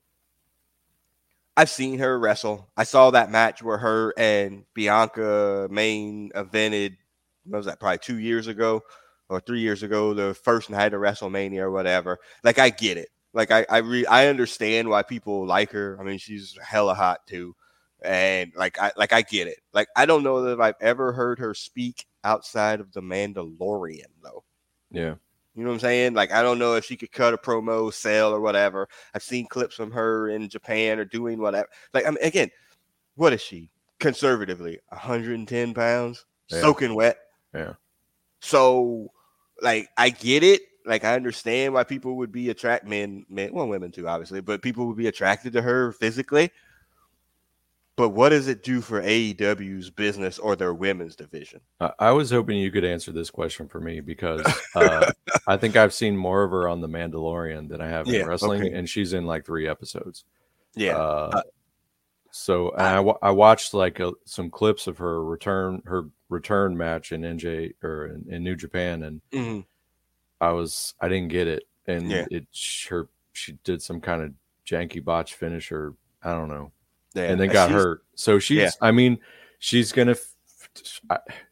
[1.59, 2.71] I've seen her wrestle.
[2.77, 6.97] I saw that match where her and Bianca main evented.
[7.45, 7.81] What was that?
[7.81, 8.83] Probably two years ago
[9.29, 10.15] or three years ago.
[10.15, 12.19] The first night of WrestleMania or whatever.
[12.45, 13.09] Like I get it.
[13.39, 15.97] Like I I re- I understand why people like her.
[16.01, 17.55] I mean, she's hella hot too,
[18.03, 19.61] and like I like I get it.
[19.73, 24.43] Like I don't know that I've ever heard her speak outside of the Mandalorian though.
[24.91, 25.15] Yeah.
[25.55, 26.15] You know what I'm saying?
[26.15, 28.89] Like, I don't know if she could cut a promo, sell, or whatever.
[29.15, 31.69] I've seen clips from her in Japan or doing whatever.
[31.93, 32.49] Like, I mean, again,
[33.17, 34.79] what is she conservatively?
[34.91, 36.61] 110 pounds, Yeah.
[36.61, 37.19] soaking wet.
[37.53, 37.73] Yeah.
[38.41, 39.11] So,
[39.61, 40.63] like, I get it.
[40.89, 44.63] Like, I understand why people would be attracted, men, men, well, women too, obviously, but
[44.63, 46.51] people would be attracted to her physically.
[47.97, 51.61] But what does it do for AEW's business or their women's division?
[51.81, 54.47] I, I was hoping you could answer this question for me because
[54.77, 55.11] uh,
[55.47, 58.27] I think I've seen more of her on The Mandalorian than I have Yeah, in
[58.29, 58.73] wrestling, okay.
[58.73, 60.25] and she's in like three episodes.
[60.77, 60.97] Yeah.
[60.97, 61.43] Uh,
[62.31, 67.11] so and I, I watched like a, some clips of her return her return match
[67.11, 69.65] in NJ or in, in New Japan, and Mhm.
[70.41, 72.27] I was I didn't get it, and Yeah.
[72.31, 72.47] it
[72.89, 74.33] her she did some kind of
[74.67, 75.95] janky botch finisher.
[76.23, 76.73] I don't know,
[77.15, 77.25] Yeah.
[77.25, 78.03] and then got hurt.
[78.15, 78.71] So she's Yeah.
[78.81, 79.19] I mean
[79.59, 80.17] she's gonna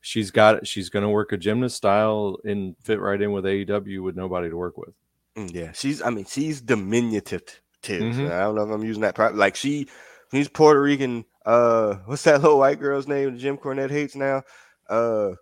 [0.00, 4.16] she's got she's gonna work a gymnast style and fit right in with AEW with
[4.16, 4.94] nobody to work with.
[5.36, 6.00] Mm, Yeah, she's.
[6.02, 7.42] I mean, she's diminutive.
[7.82, 8.30] Mhm.
[8.30, 9.14] I don't know if I'm using that.
[9.14, 9.86] Pro- like she,
[10.32, 11.24] she's Puerto Rican.
[11.44, 13.36] Uh, what's that little white girl's name?
[13.38, 14.42] Jim Cornette hates now.
[14.88, 15.32] Uh,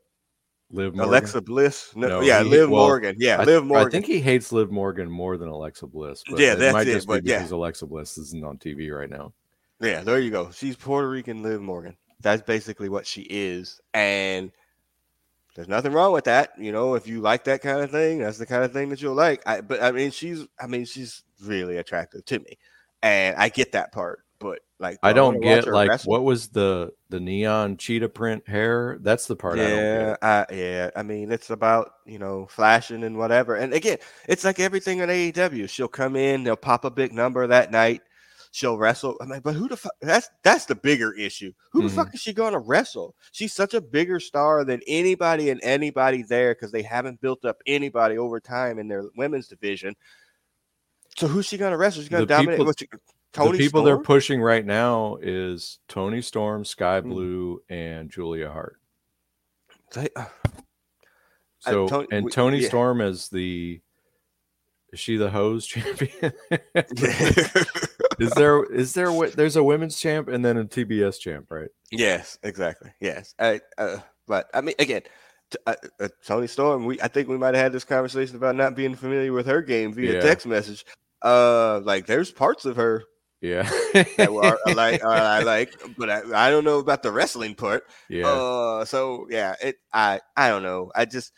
[0.70, 1.08] Liv Morgan.
[1.08, 1.92] Alexa Bliss.
[1.94, 3.16] No, No, yeah, he- Liv well, Morgan.
[3.18, 3.86] Yeah, I, Liv Morgan.
[3.86, 6.22] I think he hates Liv Morgan more than Alexa Bliss.
[6.28, 7.46] But Yeah, that's might it, just but yeah.
[7.50, 9.32] Alexa Bliss isn't on TV right now.
[9.80, 10.50] Yeah, there you go.
[10.50, 11.96] She's Puerto Rican Liv Morgan.
[12.20, 13.80] That's basically what she is.
[13.92, 14.50] And
[15.54, 16.52] there's nothing wrong with that.
[16.58, 19.02] You know, if you like that kind of thing, that's the kind of thing that
[19.02, 19.42] you'll like.
[19.46, 22.58] I, but I mean, she's, I mean, she's really attractive to me.
[23.02, 24.23] And I get that part.
[24.44, 26.10] But like, I do don't get like wrestle?
[26.10, 28.98] what was the the neon cheetah print hair?
[29.00, 30.18] That's the part I don't yeah, get.
[30.22, 30.90] I, yeah.
[30.94, 33.54] I mean, it's about you know flashing and whatever.
[33.54, 33.96] And again,
[34.28, 35.66] it's like everything on AEW.
[35.70, 38.02] She'll come in, they'll pop a big number that night.
[38.52, 39.16] She'll wrestle.
[39.18, 39.94] I'm like, but who the fuck?
[40.02, 41.50] That's that's the bigger issue.
[41.72, 41.94] Who the Mhm.
[41.94, 43.16] fuck is she going to wrestle?
[43.32, 47.56] She's such a bigger star than anybody and anybody there because they haven't built up
[47.66, 49.96] anybody over time in their women's division.
[51.16, 52.02] So who's she going to wrestle?
[52.02, 52.58] She's going to dominate.
[52.58, 52.74] people-
[53.34, 57.08] Tony the people they're pushing right now is Toni Storm, Sky Mhm.
[57.10, 58.80] Blue, and Julia Hart.
[59.92, 60.24] They- uh,
[61.60, 62.68] So Tony- and we- Tony yeah.
[62.68, 63.80] Storm is the
[64.92, 66.32] is she the hose champion?
[68.18, 71.70] is there is there wo- there's a women's champ and then a TBS champ, right?
[71.90, 72.92] Yes, exactly.
[73.00, 75.02] Yes, I, uh, but I mean, again,
[75.66, 76.84] uh, uh, Toni Storm.
[76.86, 79.62] We I think we might have had this conversation about not being familiar with her
[79.62, 80.20] game via Yeah.
[80.20, 80.84] text message.
[81.22, 83.02] Uh, like there's parts of her
[83.44, 83.68] Yeah.
[83.92, 87.84] that were I like, I like, but I, I don't know about the wrestling part.
[88.08, 88.26] yeah.
[88.26, 90.90] Uh, so yeah, it I I don't know.
[90.94, 91.32] I just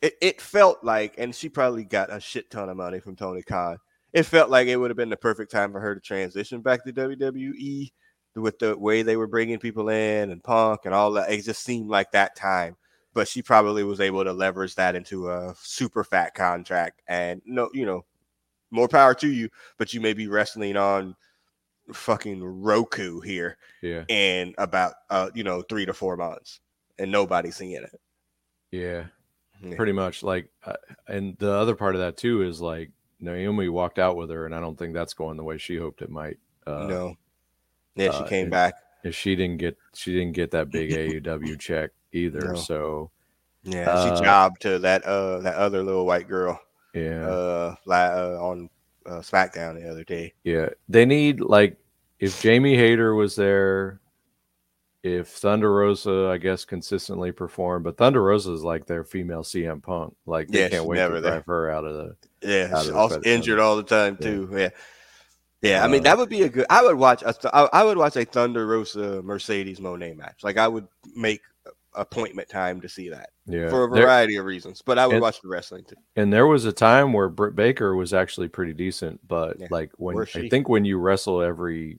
[0.00, 3.42] it, it felt like, and she probably got a shit ton of money from Tony
[3.42, 3.78] Khan.
[4.12, 6.84] It felt like it would have been the perfect time for her to transition back
[6.84, 7.90] to WWE
[8.36, 11.32] with the way they were bringing people in and Punk and all that.
[11.32, 12.76] It just seemed like that time.
[13.12, 17.00] But she probably was able to leverage that into a super fat contract.
[17.08, 18.04] And no, you know,
[18.70, 19.48] more power to you.
[19.78, 21.16] But you may be wrestling on
[21.92, 24.04] fucking Roku here yeah.
[24.08, 26.60] in about uh you know three to four months
[26.98, 28.00] and nobody's seeing it
[28.70, 29.04] Yeah.
[29.62, 29.76] Yeah.
[29.76, 30.74] Pretty much like uh,
[31.06, 34.54] and the other part of that too is like Naomi walked out with her and
[34.54, 36.38] I don't think that's going the way she hoped it might.
[36.66, 37.14] Uh no
[37.96, 40.90] yeah she uh, came back and she didn't get she didn't get that big
[41.24, 42.52] AEW check either.
[42.52, 42.54] No.
[42.54, 43.10] So
[43.62, 46.60] yeah uh, she jobbed to that uh that other little white girl
[46.94, 47.26] yeah.
[47.26, 48.70] uh, uh on
[49.06, 51.76] uh, smackdown the other day Yeah, they need like
[52.20, 54.00] if Jamie Hayter was there,
[55.02, 59.82] if Thunder Rosa, I guess, consistently performed, but Thunder Rosa is like their female CM
[59.82, 60.14] Punk.
[60.24, 62.16] Like they Yeah, can't wait to drive her out of the.
[62.42, 64.24] yeah she's the also injured all the time Yeah.
[64.26, 64.68] too yeah
[65.62, 67.34] yeah i mean Uh, that would be a good i would watch a
[67.74, 70.86] I would watch a thunder rosa mercedes moné match like i would
[71.16, 71.40] make
[71.94, 75.14] appointment time to see that Yeah, for a There- variety of reasons but i would
[75.16, 78.48] and- watch the wrestling too and there was a time where Britt Baker was actually
[78.48, 79.66] pretty decent, but Yeah.
[79.70, 81.98] like when I think when you wrestle every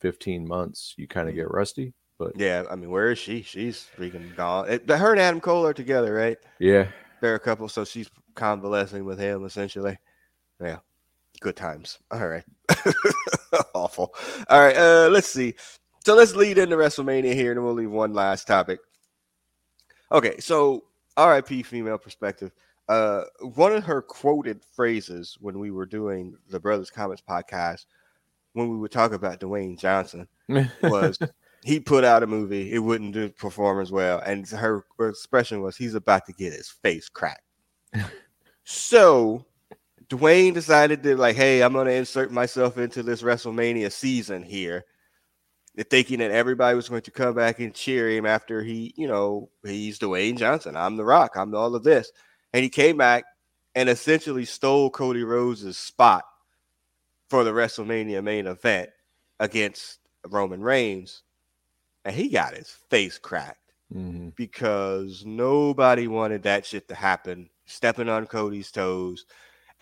[0.00, 1.40] fifteen months, you kind of Mm-hmm.
[1.42, 1.92] get rusty.
[2.18, 5.66] But yeah i mean where is she she's freaking gone it, her and adam cole
[5.66, 6.88] are together right yeah,
[7.20, 9.98] they're a couple, so she's convalescing with him essentially.
[10.60, 10.78] Yeah,
[11.40, 11.98] good times.
[12.10, 12.44] All right,
[13.74, 14.14] awful.
[14.48, 15.54] All right, uh, let's see.
[16.06, 18.78] So let's lead into WrestleMania here, and we'll leave one last topic.
[20.12, 20.84] Okay, so
[21.18, 22.52] RIP female perspective.
[22.88, 27.86] Uh, one of her quoted phrases when we were doing the Brothers Comments podcast,
[28.52, 30.28] when we would talk about Dwayne Johnson,
[30.80, 31.18] was
[31.64, 35.76] he put out a movie, it wouldn't do perform as well, and her expression was
[35.76, 37.42] he's about to get his face cracked.
[38.62, 39.44] so
[40.08, 44.84] Dwayne decided to like, hey, I'm gonna insert myself into this WrestleMania season here.
[45.78, 49.50] Thinking that everybody was going to come back and cheer him after he, you know,
[49.62, 50.74] he's Dwayne Johnson.
[50.76, 51.36] I'm the rock.
[51.36, 52.10] I'm all of this.
[52.54, 53.24] And he came back
[53.74, 56.24] and essentially stole Cody Rhodes' spot
[57.28, 58.88] for the WrestleMania main event
[59.38, 61.22] against Roman Reigns.
[62.06, 64.34] And he got his face cracked Mhm.
[64.34, 69.26] because nobody wanted that shit to happen, stepping on Cody's toes.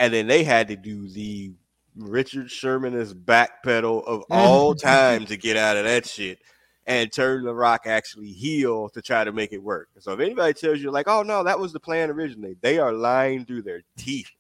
[0.01, 1.55] And then they had to do the
[1.97, 6.39] Richard Sherman is backpedal of all time to get out of that shit
[6.87, 9.89] and turn the rock actually heel to try to make it work.
[10.01, 12.93] So if anybody tells you like, oh no, that was the plan originally, they are
[12.93, 14.31] lying through their teeth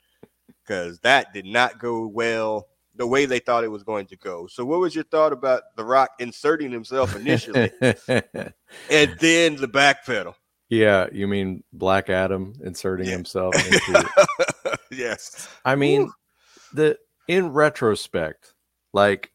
[0.62, 4.46] because that did not go well the way they thought it was going to go.
[4.46, 10.34] So what was your thought about the rock inserting himself initially and then the backpedal?
[10.68, 13.12] yeah, you mean Black Adam inserting Yeah.
[13.14, 14.10] himself into
[14.90, 15.48] yes.
[15.64, 16.10] I mean,
[16.72, 18.54] the in retrospect,
[18.92, 19.32] like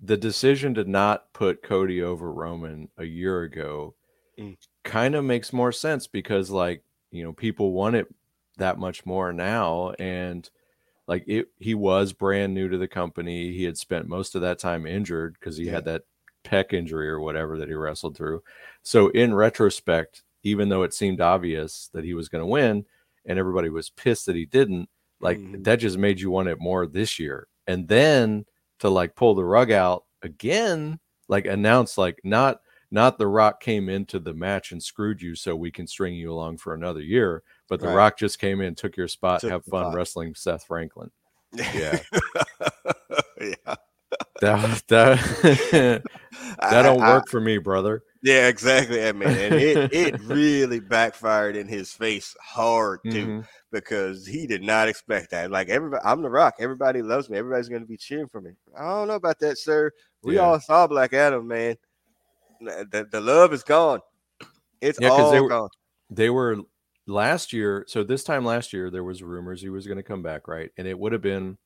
[0.00, 3.94] the decision to not put Cody over Roman a year ago
[4.38, 4.56] Mm.
[4.84, 8.06] kind of makes more sense because like, you know, people want it
[8.56, 10.48] that much more now and
[11.08, 13.52] like it he was brand new to the company.
[13.52, 15.72] He had spent most of that time injured because he Yeah.
[15.72, 16.02] had that
[16.44, 18.42] pec injury or whatever that he wrestled through.
[18.82, 22.86] So in retrospect, even though it seemed obvious that he was going to win
[23.26, 24.88] and everybody was pissed that he didn't,
[25.20, 25.64] like Mhm.
[25.64, 27.46] that just made you want it more this year.
[27.66, 28.44] And then
[28.80, 33.88] to like pull the rug out again, like announce like not not the rock came
[33.90, 37.42] into the match and screwed you so we can string you along for another year,
[37.68, 37.94] but the Right.
[37.94, 39.94] rock just came in, took your spot, Took have fun spot.
[39.94, 41.10] wrestling Seth Franklin.
[41.74, 42.00] Yeah.
[43.40, 43.74] yeah.
[44.40, 45.18] That that,
[46.60, 48.02] that don't I- I- work for me, brother.
[48.22, 49.04] yeah, exactly.
[49.06, 53.26] I mean, and it, it really backfired in his face hard too.
[53.26, 53.46] Mhm.
[53.70, 55.50] because he did not expect that.
[55.50, 56.54] Like everybody, I'm the Rock.
[56.58, 57.36] Everybody loves me.
[57.38, 58.52] Everybody's going to be cheering for me.
[58.76, 59.90] I don't know about that, sir.
[60.22, 60.40] We Yeah.
[60.42, 61.76] all saw Black Adam, man.
[62.60, 64.00] The, the love is gone.
[64.80, 65.68] It's Yeah, all they were- gone.
[66.10, 66.56] they were
[67.06, 70.22] last year so this time last year there was rumors he was going to come
[70.22, 71.56] back right and it would have been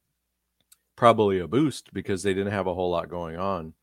[0.97, 3.75] probably a boost because they didn't have a whole lot going on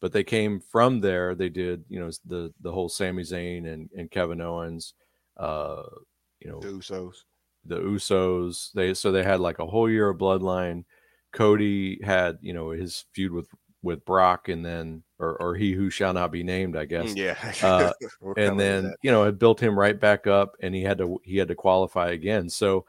[0.00, 3.88] but they came from there they did you know the the whole Sami Zayn and
[3.96, 4.92] and Kevin Owens
[5.38, 5.82] uh
[6.40, 7.24] you know The Usos.
[7.64, 8.72] the Usos.
[8.72, 10.84] They so they had like a whole year of bloodline.
[11.32, 13.48] Cody had you know his feud with
[13.82, 17.14] with Brock, and then or or he who shall not be named, I guess.
[17.14, 17.66] Mm, Yeah.
[17.66, 17.92] Uh,
[18.36, 21.38] and then you know it built him right back up, and he had to he
[21.38, 22.48] had to qualify again.
[22.48, 22.84] So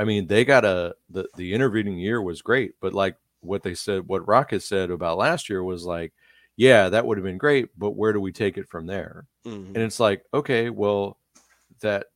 [0.00, 3.74] I mean, they got a the the intervening year was great, but like what they
[3.74, 6.12] said, what Rocket said about last year was like,
[6.56, 9.26] yeah, that would have been great, but where do we take it from there?
[9.46, 9.66] Mhm.
[9.68, 11.18] And it's like, okay, well,
[11.80, 12.06] that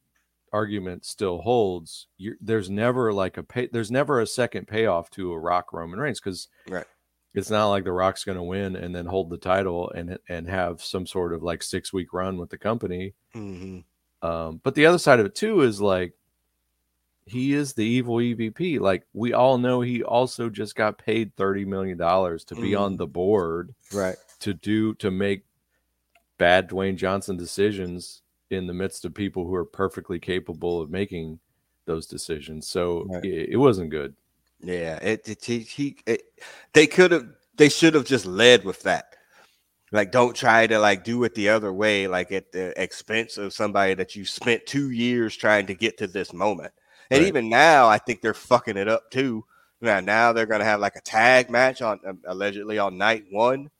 [0.52, 2.06] argument still holds.
[2.16, 3.66] you there's never like a pay.
[3.72, 6.86] There's never a second payoff to a Rock Roman Reigns because Right.
[7.34, 10.48] it's not like the Rock's going to win and then hold the title and and
[10.48, 13.14] have some sort of like six week run with the company.
[13.34, 13.84] Mhm.
[14.22, 16.14] Um, but the other side of it too is like
[17.26, 18.78] he is the evil EVP.
[18.80, 22.94] Like we all know, he also just got paid thirty million dollars to be on
[22.94, 22.98] Mhm.
[22.98, 24.16] the board Right.
[24.40, 25.44] to do to make
[26.38, 31.38] bad Dwayne Johnson decisions in the midst of people who are perfectly capable of making
[31.86, 32.66] those decisions.
[32.66, 33.24] So Right.
[33.24, 34.14] it, it wasn't good.
[34.60, 36.22] Yeah, it, it he, he it,
[36.72, 39.16] they could have they should have just led with that.
[39.92, 43.52] Like don't try to like do it the other way like at the expense of
[43.52, 46.72] somebody that you spent 2 years trying to get to this moment.
[47.10, 47.28] And Right.
[47.28, 49.44] even now I think they're fucking it up too.
[49.80, 53.24] Now now they're going to have like a tag match on um, allegedly on night
[53.30, 53.70] 1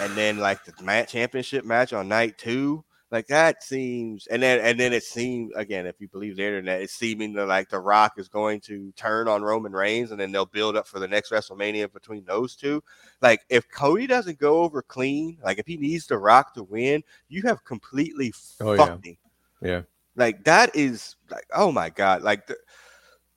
[0.00, 2.84] and then like the match championship match on night 2.
[3.10, 6.82] Like that seems, and then and then it seems again, if you believe the internet,
[6.82, 10.30] it's seeming that like The Rock is going to turn on Roman Reigns, and then
[10.30, 12.84] they'll build up for the next WrestleMania between those two.
[13.22, 17.02] Like if Cody doesn't go over clean, like if he needs The Rock to win,
[17.30, 18.76] you have completely Oh, yeah.
[18.76, 19.16] fucked him.
[19.62, 19.82] Yeah.
[20.18, 22.56] Like that is like, oh my god, like the,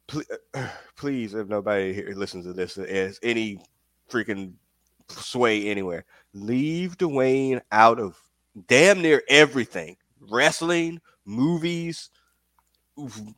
[0.08, 0.26] please,
[0.98, 3.60] please, if nobody here listens to this is any
[4.10, 4.54] freaking
[5.08, 8.20] sway anywhere, leave Dwayne out of
[8.68, 9.96] damn near everything
[10.30, 12.10] wrestling, movies,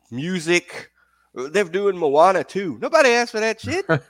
[0.10, 0.90] music.
[1.34, 2.78] They're doing Moana too.
[2.82, 3.86] Nobody asked for that shit.
[3.90, 4.08] Nobody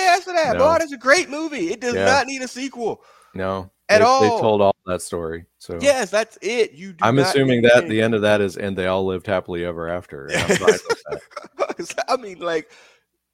[0.00, 0.54] asked for that.
[0.56, 0.60] No.
[0.60, 1.72] Moana's a great movie.
[1.72, 2.04] It does Yeah.
[2.04, 3.02] not need a sequel.
[3.34, 4.20] no, At they, all.
[4.20, 5.46] They told all that story.
[5.58, 6.72] So Yes, that's it.
[6.72, 6.92] You.
[6.92, 9.88] Do I'm assuming that the end of that is, and they all lived happily ever
[9.88, 10.28] after.
[10.32, 12.04] I'm fine with that.
[12.08, 12.70] I mean, like,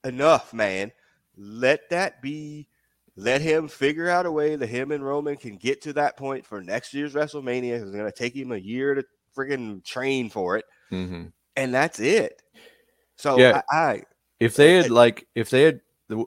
[0.05, 0.93] enough, man.
[1.37, 2.69] Let that be.
[3.15, 6.47] Let him figure out a way that him and Roman can get to that point
[6.47, 7.73] for next year's WrestleMania.
[7.75, 9.05] It's going to take him a year to
[9.37, 11.31] friggin' train for it, Mhm.
[11.57, 12.43] and that's it.
[13.17, 13.61] So Yeah.
[13.71, 14.03] I, I
[14.41, 15.81] If they had It- like, if they had,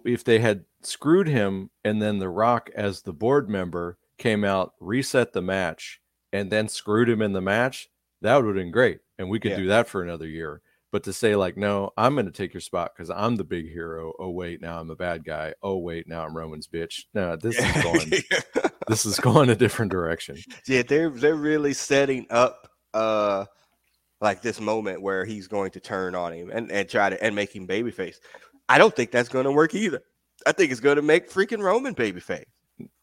[0.06, 4.74] if they had screwed him, and then The Rock as the board member came out,
[4.80, 6.00] reset the match,
[6.34, 7.88] and then screwed him in the match,
[8.22, 9.58] that would have been great, and we could Yeah.
[9.58, 10.62] do that for another year.
[10.92, 13.70] But to say like, no, I'm going to take your spot because I'm the big
[13.70, 14.14] hero.
[14.18, 15.54] Oh wait, now I'm a bad guy.
[15.62, 17.04] Oh wait, now I'm Roman's bitch.
[17.14, 18.12] No, this is going.
[18.88, 20.38] this is going a different direction.
[20.68, 23.44] yeah, they're they're really setting up uh
[24.22, 27.36] like this moment where he's going to turn on him and, and try to and
[27.36, 28.16] make him babyface.
[28.70, 30.02] I don't think that's going to work either.
[30.48, 32.46] I think it's going to make freaking Roman babyface.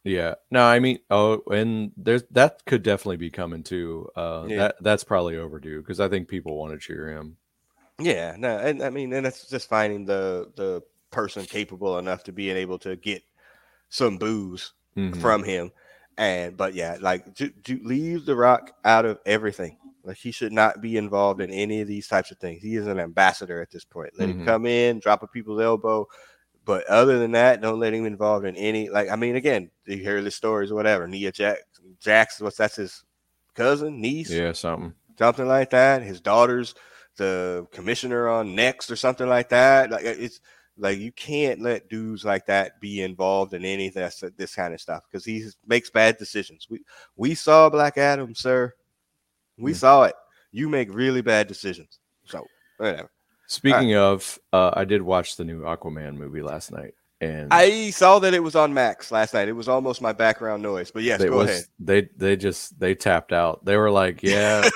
[0.05, 0.35] Yeah.
[0.51, 4.09] No, I mean, oh, and there's that could definitely be coming too.
[4.17, 4.57] Uh, Yeah.
[4.57, 7.37] that that's probably overdue because I think people want to cheer him.
[8.01, 12.33] Yeah, no, and I mean, and that's just finding the the person capable enough to
[12.33, 13.23] being able to get
[13.91, 15.21] some booze Mhm.
[15.21, 15.71] from him.
[16.19, 19.79] And but yeah, like to, to leave the Rock out of everything.
[20.05, 22.61] Like he should not be involved in any of these types of things.
[22.63, 24.19] He is an ambassador at this point.
[24.19, 24.45] Let him Mhm.
[24.47, 26.09] come in, drop a people's elbow.
[26.65, 29.97] But other than that, don't let him involved in any like I mean, again, you
[29.97, 31.09] hear the stories or whatever.
[31.09, 31.61] Nia Jax
[32.01, 33.05] Jax, what's that's his
[33.55, 34.95] cousin, niece, Yeah, something.
[35.19, 36.03] something like that.
[36.03, 36.75] His daughter's
[37.17, 39.91] the commissioner on Next or something like that.
[39.91, 40.41] Like it's
[40.79, 44.73] like you can't let dudes like that be involved in any of this, this kind
[44.73, 46.67] of stuff because he makes bad decisions.
[46.71, 46.81] We
[47.17, 48.73] we saw Black Adam, sir.
[49.59, 49.77] We Mm.
[49.77, 50.15] saw it.
[50.53, 51.99] You make really bad decisions.
[52.25, 52.47] So
[52.79, 53.11] whatever.
[53.53, 58.19] Speaking of, uh, I did watch the new Aquaman movie last night, and I saw
[58.21, 59.49] that it was on Max last night.
[59.49, 61.65] It was almost my background noise, but yes, go was ahead.
[61.79, 63.65] they they just they tapped out.
[63.65, 64.69] They were like, yeah,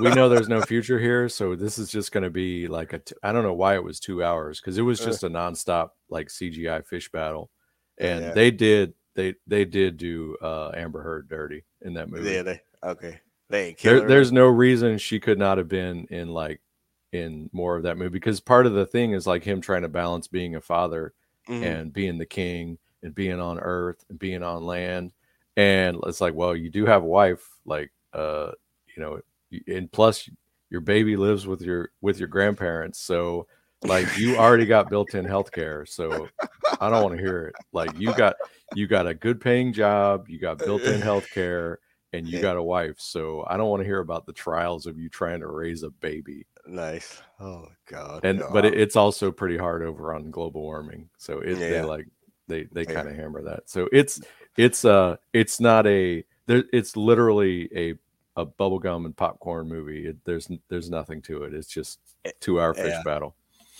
[0.00, 2.98] we know there's no future here, so this is just going to be like a.
[2.98, 5.06] T- I don't know why it was two hours because it was Uh.
[5.06, 7.50] just a nonstop like CGI fish battle,
[7.98, 8.32] and Yeah.
[8.34, 12.30] they did they they did do uh, Amber Heard dirty in that movie.
[12.30, 13.20] Yeah, they okay.
[13.50, 16.60] They ain't there, there's no reason she could not have been in like
[17.12, 19.88] in more of that movie because part of the thing is like him trying to
[19.88, 21.14] balance being a father
[21.48, 21.62] Mhm.
[21.64, 25.12] and being the king and being on earth and being on land.
[25.56, 28.52] And it's like well you do have a wife like uh
[28.96, 29.20] you know
[29.66, 30.28] and plus
[30.70, 33.00] your baby lives with your with your grandparents.
[33.00, 33.46] So
[33.82, 36.32] like you already got built-in health care so
[36.80, 37.56] i don't want to hear it.
[37.72, 38.36] Like you got
[38.72, 41.78] you got a good paying job you got built-in health care
[42.12, 44.98] and you got a wife so i don't want to hear about the trials of
[44.98, 47.22] you trying to raise a baby nice.
[47.40, 48.24] Oh god.
[48.24, 48.50] and no.
[48.52, 52.06] but it, it's also pretty hard over on global warming so it they like
[52.46, 52.94] they they Yeah.
[52.94, 54.20] kind of hammer that so it's
[54.56, 57.94] it's uh it's not a there it's literally a
[58.36, 60.06] a bubblegum and popcorn movie.
[60.06, 61.52] It, there's there's nothing to it.
[61.52, 61.98] It's just
[62.38, 63.02] two hour fish Yeah.
[63.02, 63.34] battle.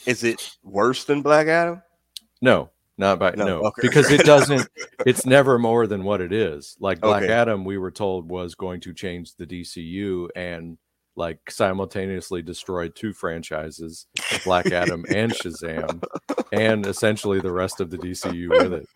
[0.05, 1.81] Is it worse than Black Adam?
[2.43, 2.69] No,
[2.99, 3.83] not by No, no, okay.
[3.83, 4.69] because it doesn't.
[5.07, 6.77] It's never more than what it is.
[6.81, 7.33] Like Black Okay.
[7.33, 10.77] Adam, we were told was going to change the DCU and
[11.17, 14.07] like simultaneously destroyed two franchises,
[14.45, 16.01] Black Adam and Shazam,
[16.53, 18.87] and essentially the rest of the DCU with it.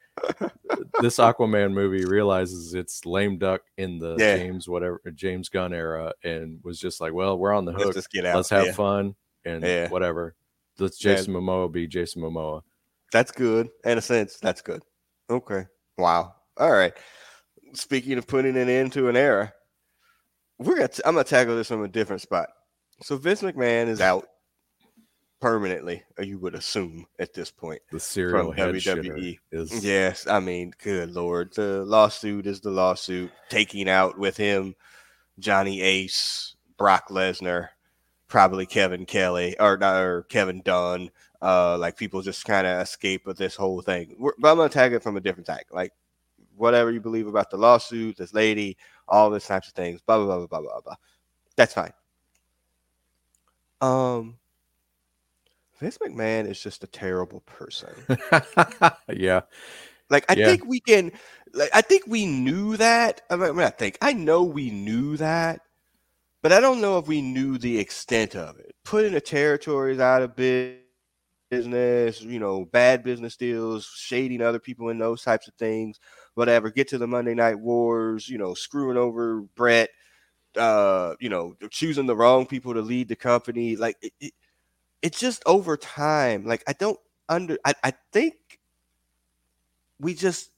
[1.01, 4.37] This Aquaman movie realizes it's lame duck in the Yeah.
[4.37, 7.95] James whatever James Gunn era, and was just like, well, we're on the hook.
[7.97, 8.37] Let's get out.
[8.37, 8.73] Let's have Yeah.
[8.73, 9.89] fun and Yeah.
[9.89, 10.37] whatever.
[10.79, 10.99] Let's.
[10.99, 12.63] Jason Momoa be Jason Momoa.
[13.13, 13.69] That's good.
[13.85, 14.83] In a sense, that's good.
[15.31, 15.67] Okay.
[15.99, 16.35] Wow.
[16.57, 16.95] All right.
[17.75, 19.53] Speaking of putting an end to an era,
[20.59, 22.49] we're gonna I'm gonna tackle this from a different spot.
[23.03, 24.27] So Vince McMahon is out
[25.41, 27.83] permanently, you would assume at this point.
[27.91, 29.39] The serial head WWE.
[29.51, 34.77] is Yes, I mean, good lord, the lawsuit is the lawsuit, taking out with him
[35.41, 37.71] Johnny Ace, Brock Lesnar,
[38.29, 41.11] probably Kevin Kelly or not or Kevin Dunn.
[41.43, 44.15] Uh, like people just kind of escape with this whole thing.
[44.19, 45.93] We're, but I'm gonna tag it from a different tag, like
[46.57, 48.77] whatever you believe about the lawsuit, this lady,
[49.09, 50.01] all these types of things.
[50.03, 50.81] Blah blah blah blah blah blah.
[50.83, 50.95] blah.
[51.57, 51.93] That's fine.
[53.81, 54.39] Um,
[55.81, 57.91] Vince McMahon is just a terrible person.
[59.09, 59.41] yeah.
[60.11, 60.47] Like I Yeah.
[60.47, 61.11] think we can
[61.55, 63.23] like I think we knew that.
[63.31, 65.61] I mean, I think I know we knew that,
[66.43, 68.75] but I don't know if we knew the extent of it.
[68.85, 70.77] Putting the territories out of bu-
[71.53, 76.01] business, you know, bad business deals, shading other people in those types of things,
[76.33, 76.71] whatever.
[76.71, 79.91] Get to the Monday Night Wars, you know, screwing over Brett,
[80.57, 83.77] uh, you know, choosing the wrong people to lead the company.
[83.77, 84.33] Like it, it,
[85.03, 86.47] it's just over time.
[86.47, 86.99] Like I don't
[87.29, 87.59] under.
[87.67, 88.35] I, I think
[90.01, 90.53] we just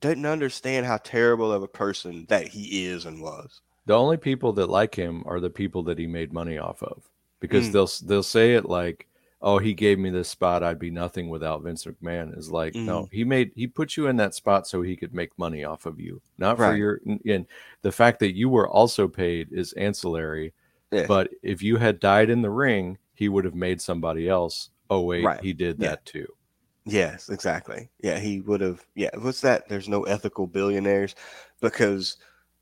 [0.00, 3.60] didn't understand how terrible of a person that he is and was.
[3.86, 7.04] The only people that like him are the people that he made money off of
[7.38, 7.72] because Mm.
[7.72, 9.06] they'll they'll say it like,
[9.40, 10.62] "Oh, he gave me this spot.
[10.62, 12.84] I'd be nothing without Vince McMahon." Is like, Mm.
[12.84, 15.86] no, he made he put you in that spot so he could make money off
[15.86, 17.00] of you, not for your.
[17.26, 17.46] And
[17.82, 20.54] the fact that you were also paid is ancillary.
[20.90, 21.08] Yeah.
[21.08, 24.70] But if you had died in the ring, he would have made somebody else.
[24.90, 25.40] Oh wait, Right.
[25.40, 25.90] he did Yeah.
[25.90, 26.26] that too.
[26.84, 27.90] Yes, exactly.
[28.02, 28.86] Yeah, he would have.
[28.94, 29.68] Yeah, what's that?
[29.68, 31.14] There's no ethical billionaires
[31.60, 32.16] because,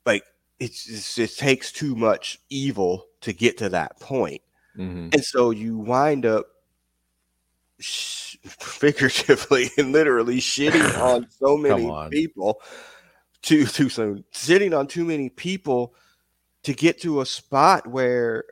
[0.05, 0.25] like,
[0.59, 4.43] it's, it's it takes too much evil to get to that point,
[4.77, 6.47] hmm and so you wind up
[7.79, 12.11] sh- figuratively and literally shitting on so many on.
[12.11, 12.61] people.
[13.43, 14.25] Too too soon.
[14.33, 15.95] sitting on too many people
[16.65, 18.45] to get to a spot where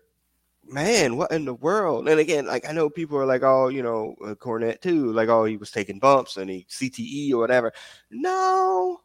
[0.66, 2.08] man, what in the world?
[2.08, 5.28] And again, like I know people are like, oh, you know, uh, Cornette too, like,
[5.28, 7.72] oh, he was taking bumps and he CTE or whatever.
[8.10, 9.00] No,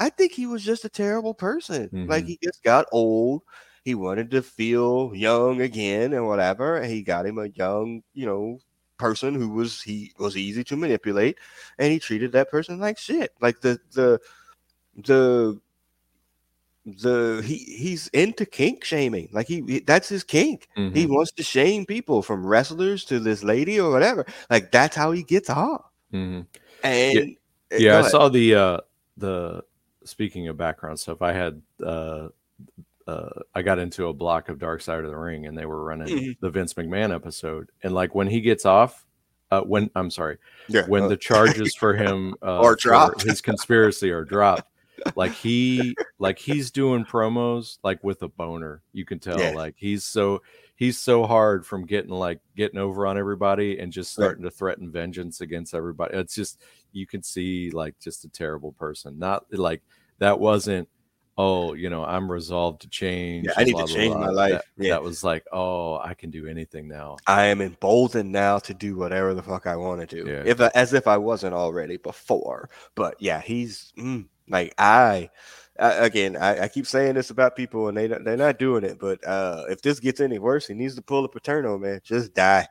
[0.00, 1.90] I think he was just a terrible person.
[2.08, 2.28] Like Mhm.
[2.28, 3.42] he just got old.
[3.84, 6.76] He wanted to feel young again and whatever.
[6.78, 8.58] And he got him a young, you know,
[8.98, 11.38] person who was he was easy to manipulate,
[11.78, 13.32] and he treated that person like shit.
[13.40, 14.20] Like the the
[14.96, 15.60] the
[16.86, 19.28] the he he's into kink shaming.
[19.32, 20.68] Like he, he- that's his kink.
[20.76, 20.94] Mm-hmm.
[20.94, 24.26] He wants to shame people from wrestlers to this lady or whatever.
[24.50, 25.84] Like that's how he gets off.
[26.10, 26.40] hmm
[26.82, 27.36] And
[27.72, 28.78] uh, yeah i saw the uh
[29.16, 29.62] the
[30.04, 32.28] speaking of background stuff i had uh
[33.06, 35.84] uh i got into a block of dark side of the ring and they were
[35.84, 36.36] running Mhm.
[36.40, 39.04] the vince mcmahon episode and like when he gets off
[39.50, 40.38] uh when i'm sorry
[40.68, 43.22] yeah, when uh, the charges for him uh, Are dropped.
[43.22, 44.70] his conspiracy are dropped
[45.16, 49.50] like he like he's doing promos like with a boner you can tell Yeah.
[49.50, 50.40] like he's so
[50.76, 54.24] he's so hard from getting like getting over on everybody and just Right.
[54.24, 56.60] starting to threaten vengeance against everybody it's just
[56.92, 59.82] you can see like just a terrible person not like
[60.20, 60.88] that wasn't
[61.36, 64.20] oh you know i'm resolved to change Yeah, I need to blah, blah, change blah.
[64.26, 64.52] my life.
[64.52, 64.90] that, Yeah.
[64.90, 68.96] that was like oh i can do anything now I am emboldened now to do
[68.96, 70.42] whatever the fuck I want to do, Yeah.
[70.46, 72.68] if as if I wasn't already before.
[72.94, 75.30] But yeah, he's mm, like I.
[75.78, 78.98] Uh, again, I, I keep saying this about people, and they they're not doing it.
[79.00, 82.00] But uh, if this gets any worse, he needs to pull a Paterno, man.
[82.04, 82.68] Just die,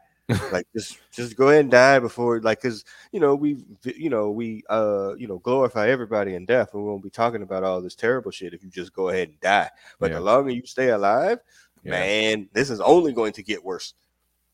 [0.51, 4.31] like just just go ahead and die before, like, because you know we you know
[4.31, 7.81] we uh you know glorify everybody in death, and we won't be talking about all
[7.81, 9.69] this terrible shit if you just go ahead and die.
[9.99, 10.17] But Yeah.
[10.19, 11.39] the longer you stay alive,
[11.83, 11.91] Yeah.
[11.91, 13.93] man, this is only going to get worse.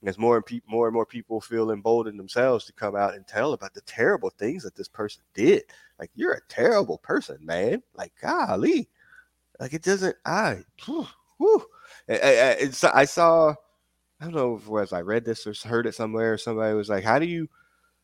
[0.05, 3.27] As more and pe- more and more people feel emboldened themselves to come out and
[3.27, 5.63] tell about the terrible things that this person did.
[5.99, 7.84] Like you're a terrible person, man.
[7.95, 8.88] Like golly,
[9.59, 10.15] like it doesn't.
[10.25, 11.05] I, whew,
[11.38, 11.65] whew.
[12.07, 13.55] I, I, I- I saw.
[14.20, 16.38] I don't know if it was I read this or heard it somewhere.
[16.38, 17.49] Somebody was like, "How do you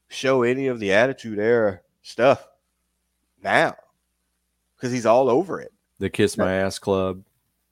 [0.08, 2.48] show any of the Attitude Era stuff
[3.44, 3.76] now?"
[4.76, 5.74] Because he's all over it.
[6.00, 7.24] the kiss my ass club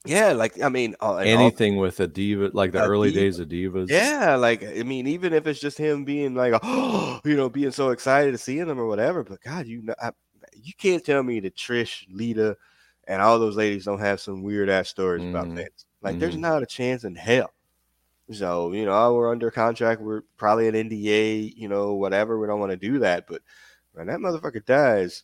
[0.05, 3.19] Yeah, like I mean, uh, anything all, with a diva, like the early diva.
[3.21, 3.89] days of divas.
[3.89, 7.71] Yeah, like I mean, even if it's just him being like, oh, you know, being
[7.71, 9.23] so excited to see them or whatever.
[9.23, 10.11] But God, you know, I,
[10.53, 12.57] you can't tell me that Trish, Lita,
[13.07, 15.85] and all those ladies don't have some weird ass stories mm about Vince.
[16.01, 17.53] Like, mm there's not a chance in hell.
[18.33, 20.01] So, you know, oh, we're under contract.
[20.01, 22.39] We're probably an NDA, you know, whatever.
[22.39, 23.27] We don't want to do that.
[23.27, 23.41] But
[23.93, 25.23] when that motherfucker dies,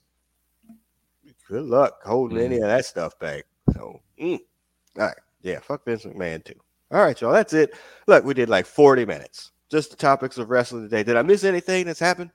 [1.47, 3.45] good luck holding mm any of that stuff back.
[3.73, 4.39] So, mm.
[4.97, 5.17] All right.
[5.41, 6.59] Yeah, fuck Vince McMahon too.
[6.91, 7.31] All right, y'all.
[7.31, 7.73] That's it.
[8.07, 9.51] Look, we did like 40 minutes.
[9.69, 11.03] Just the topics of wrestling today.
[11.03, 12.31] Did I miss anything that's happened?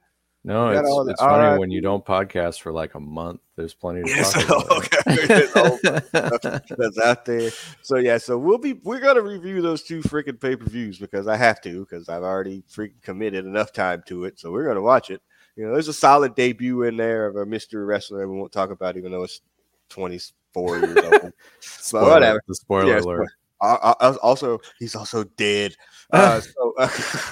[0.46, 1.58] No, it's, the, it's funny right.
[1.58, 3.40] when you don't podcast for like a month.
[3.56, 6.02] There's plenty to yes, talk about.
[6.76, 7.50] that's out there.
[7.80, 11.28] So yeah, so we'll be we're gonna review those two freaking pay per views because
[11.28, 14.38] I have to because I've already freaking committed enough time to it.
[14.38, 15.22] So we're gonna watch it.
[15.56, 18.70] You know, there's a solid debut in there of a mystery wrestler we won't talk
[18.70, 19.40] about, even though it's
[19.88, 21.32] 24 years old.
[21.60, 22.42] spoiler, whatever.
[22.46, 23.28] The spoiler yeah, alert.
[23.60, 25.74] I, I, also, he's also dead.
[26.12, 26.88] Uh, so, uh,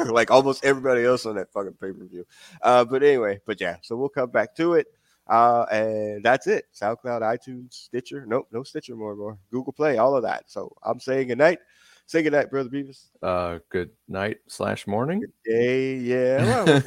[0.13, 2.27] like almost everybody else on that fucking pay per view.
[2.63, 4.87] Uh, but anyway, but yeah, so we'll come back to it.
[5.29, 6.65] Uh, and that's it.
[6.75, 8.25] SoundCloud, iTunes, Stitcher.
[8.27, 9.39] Nope, no Stitcher more, more.
[9.53, 10.51] Google Play, all of that.
[10.51, 11.59] So I'm saying good night.
[12.07, 13.11] Say good night, brother Beavis.
[13.23, 15.21] Uh, good night slash morning.
[15.21, 16.65] Good day, yeah.
[16.65, 16.83] Well,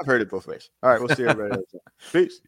[0.00, 0.70] I've heard it both ways.
[0.82, 1.62] All right, we'll see everybody.
[2.12, 2.40] Peace.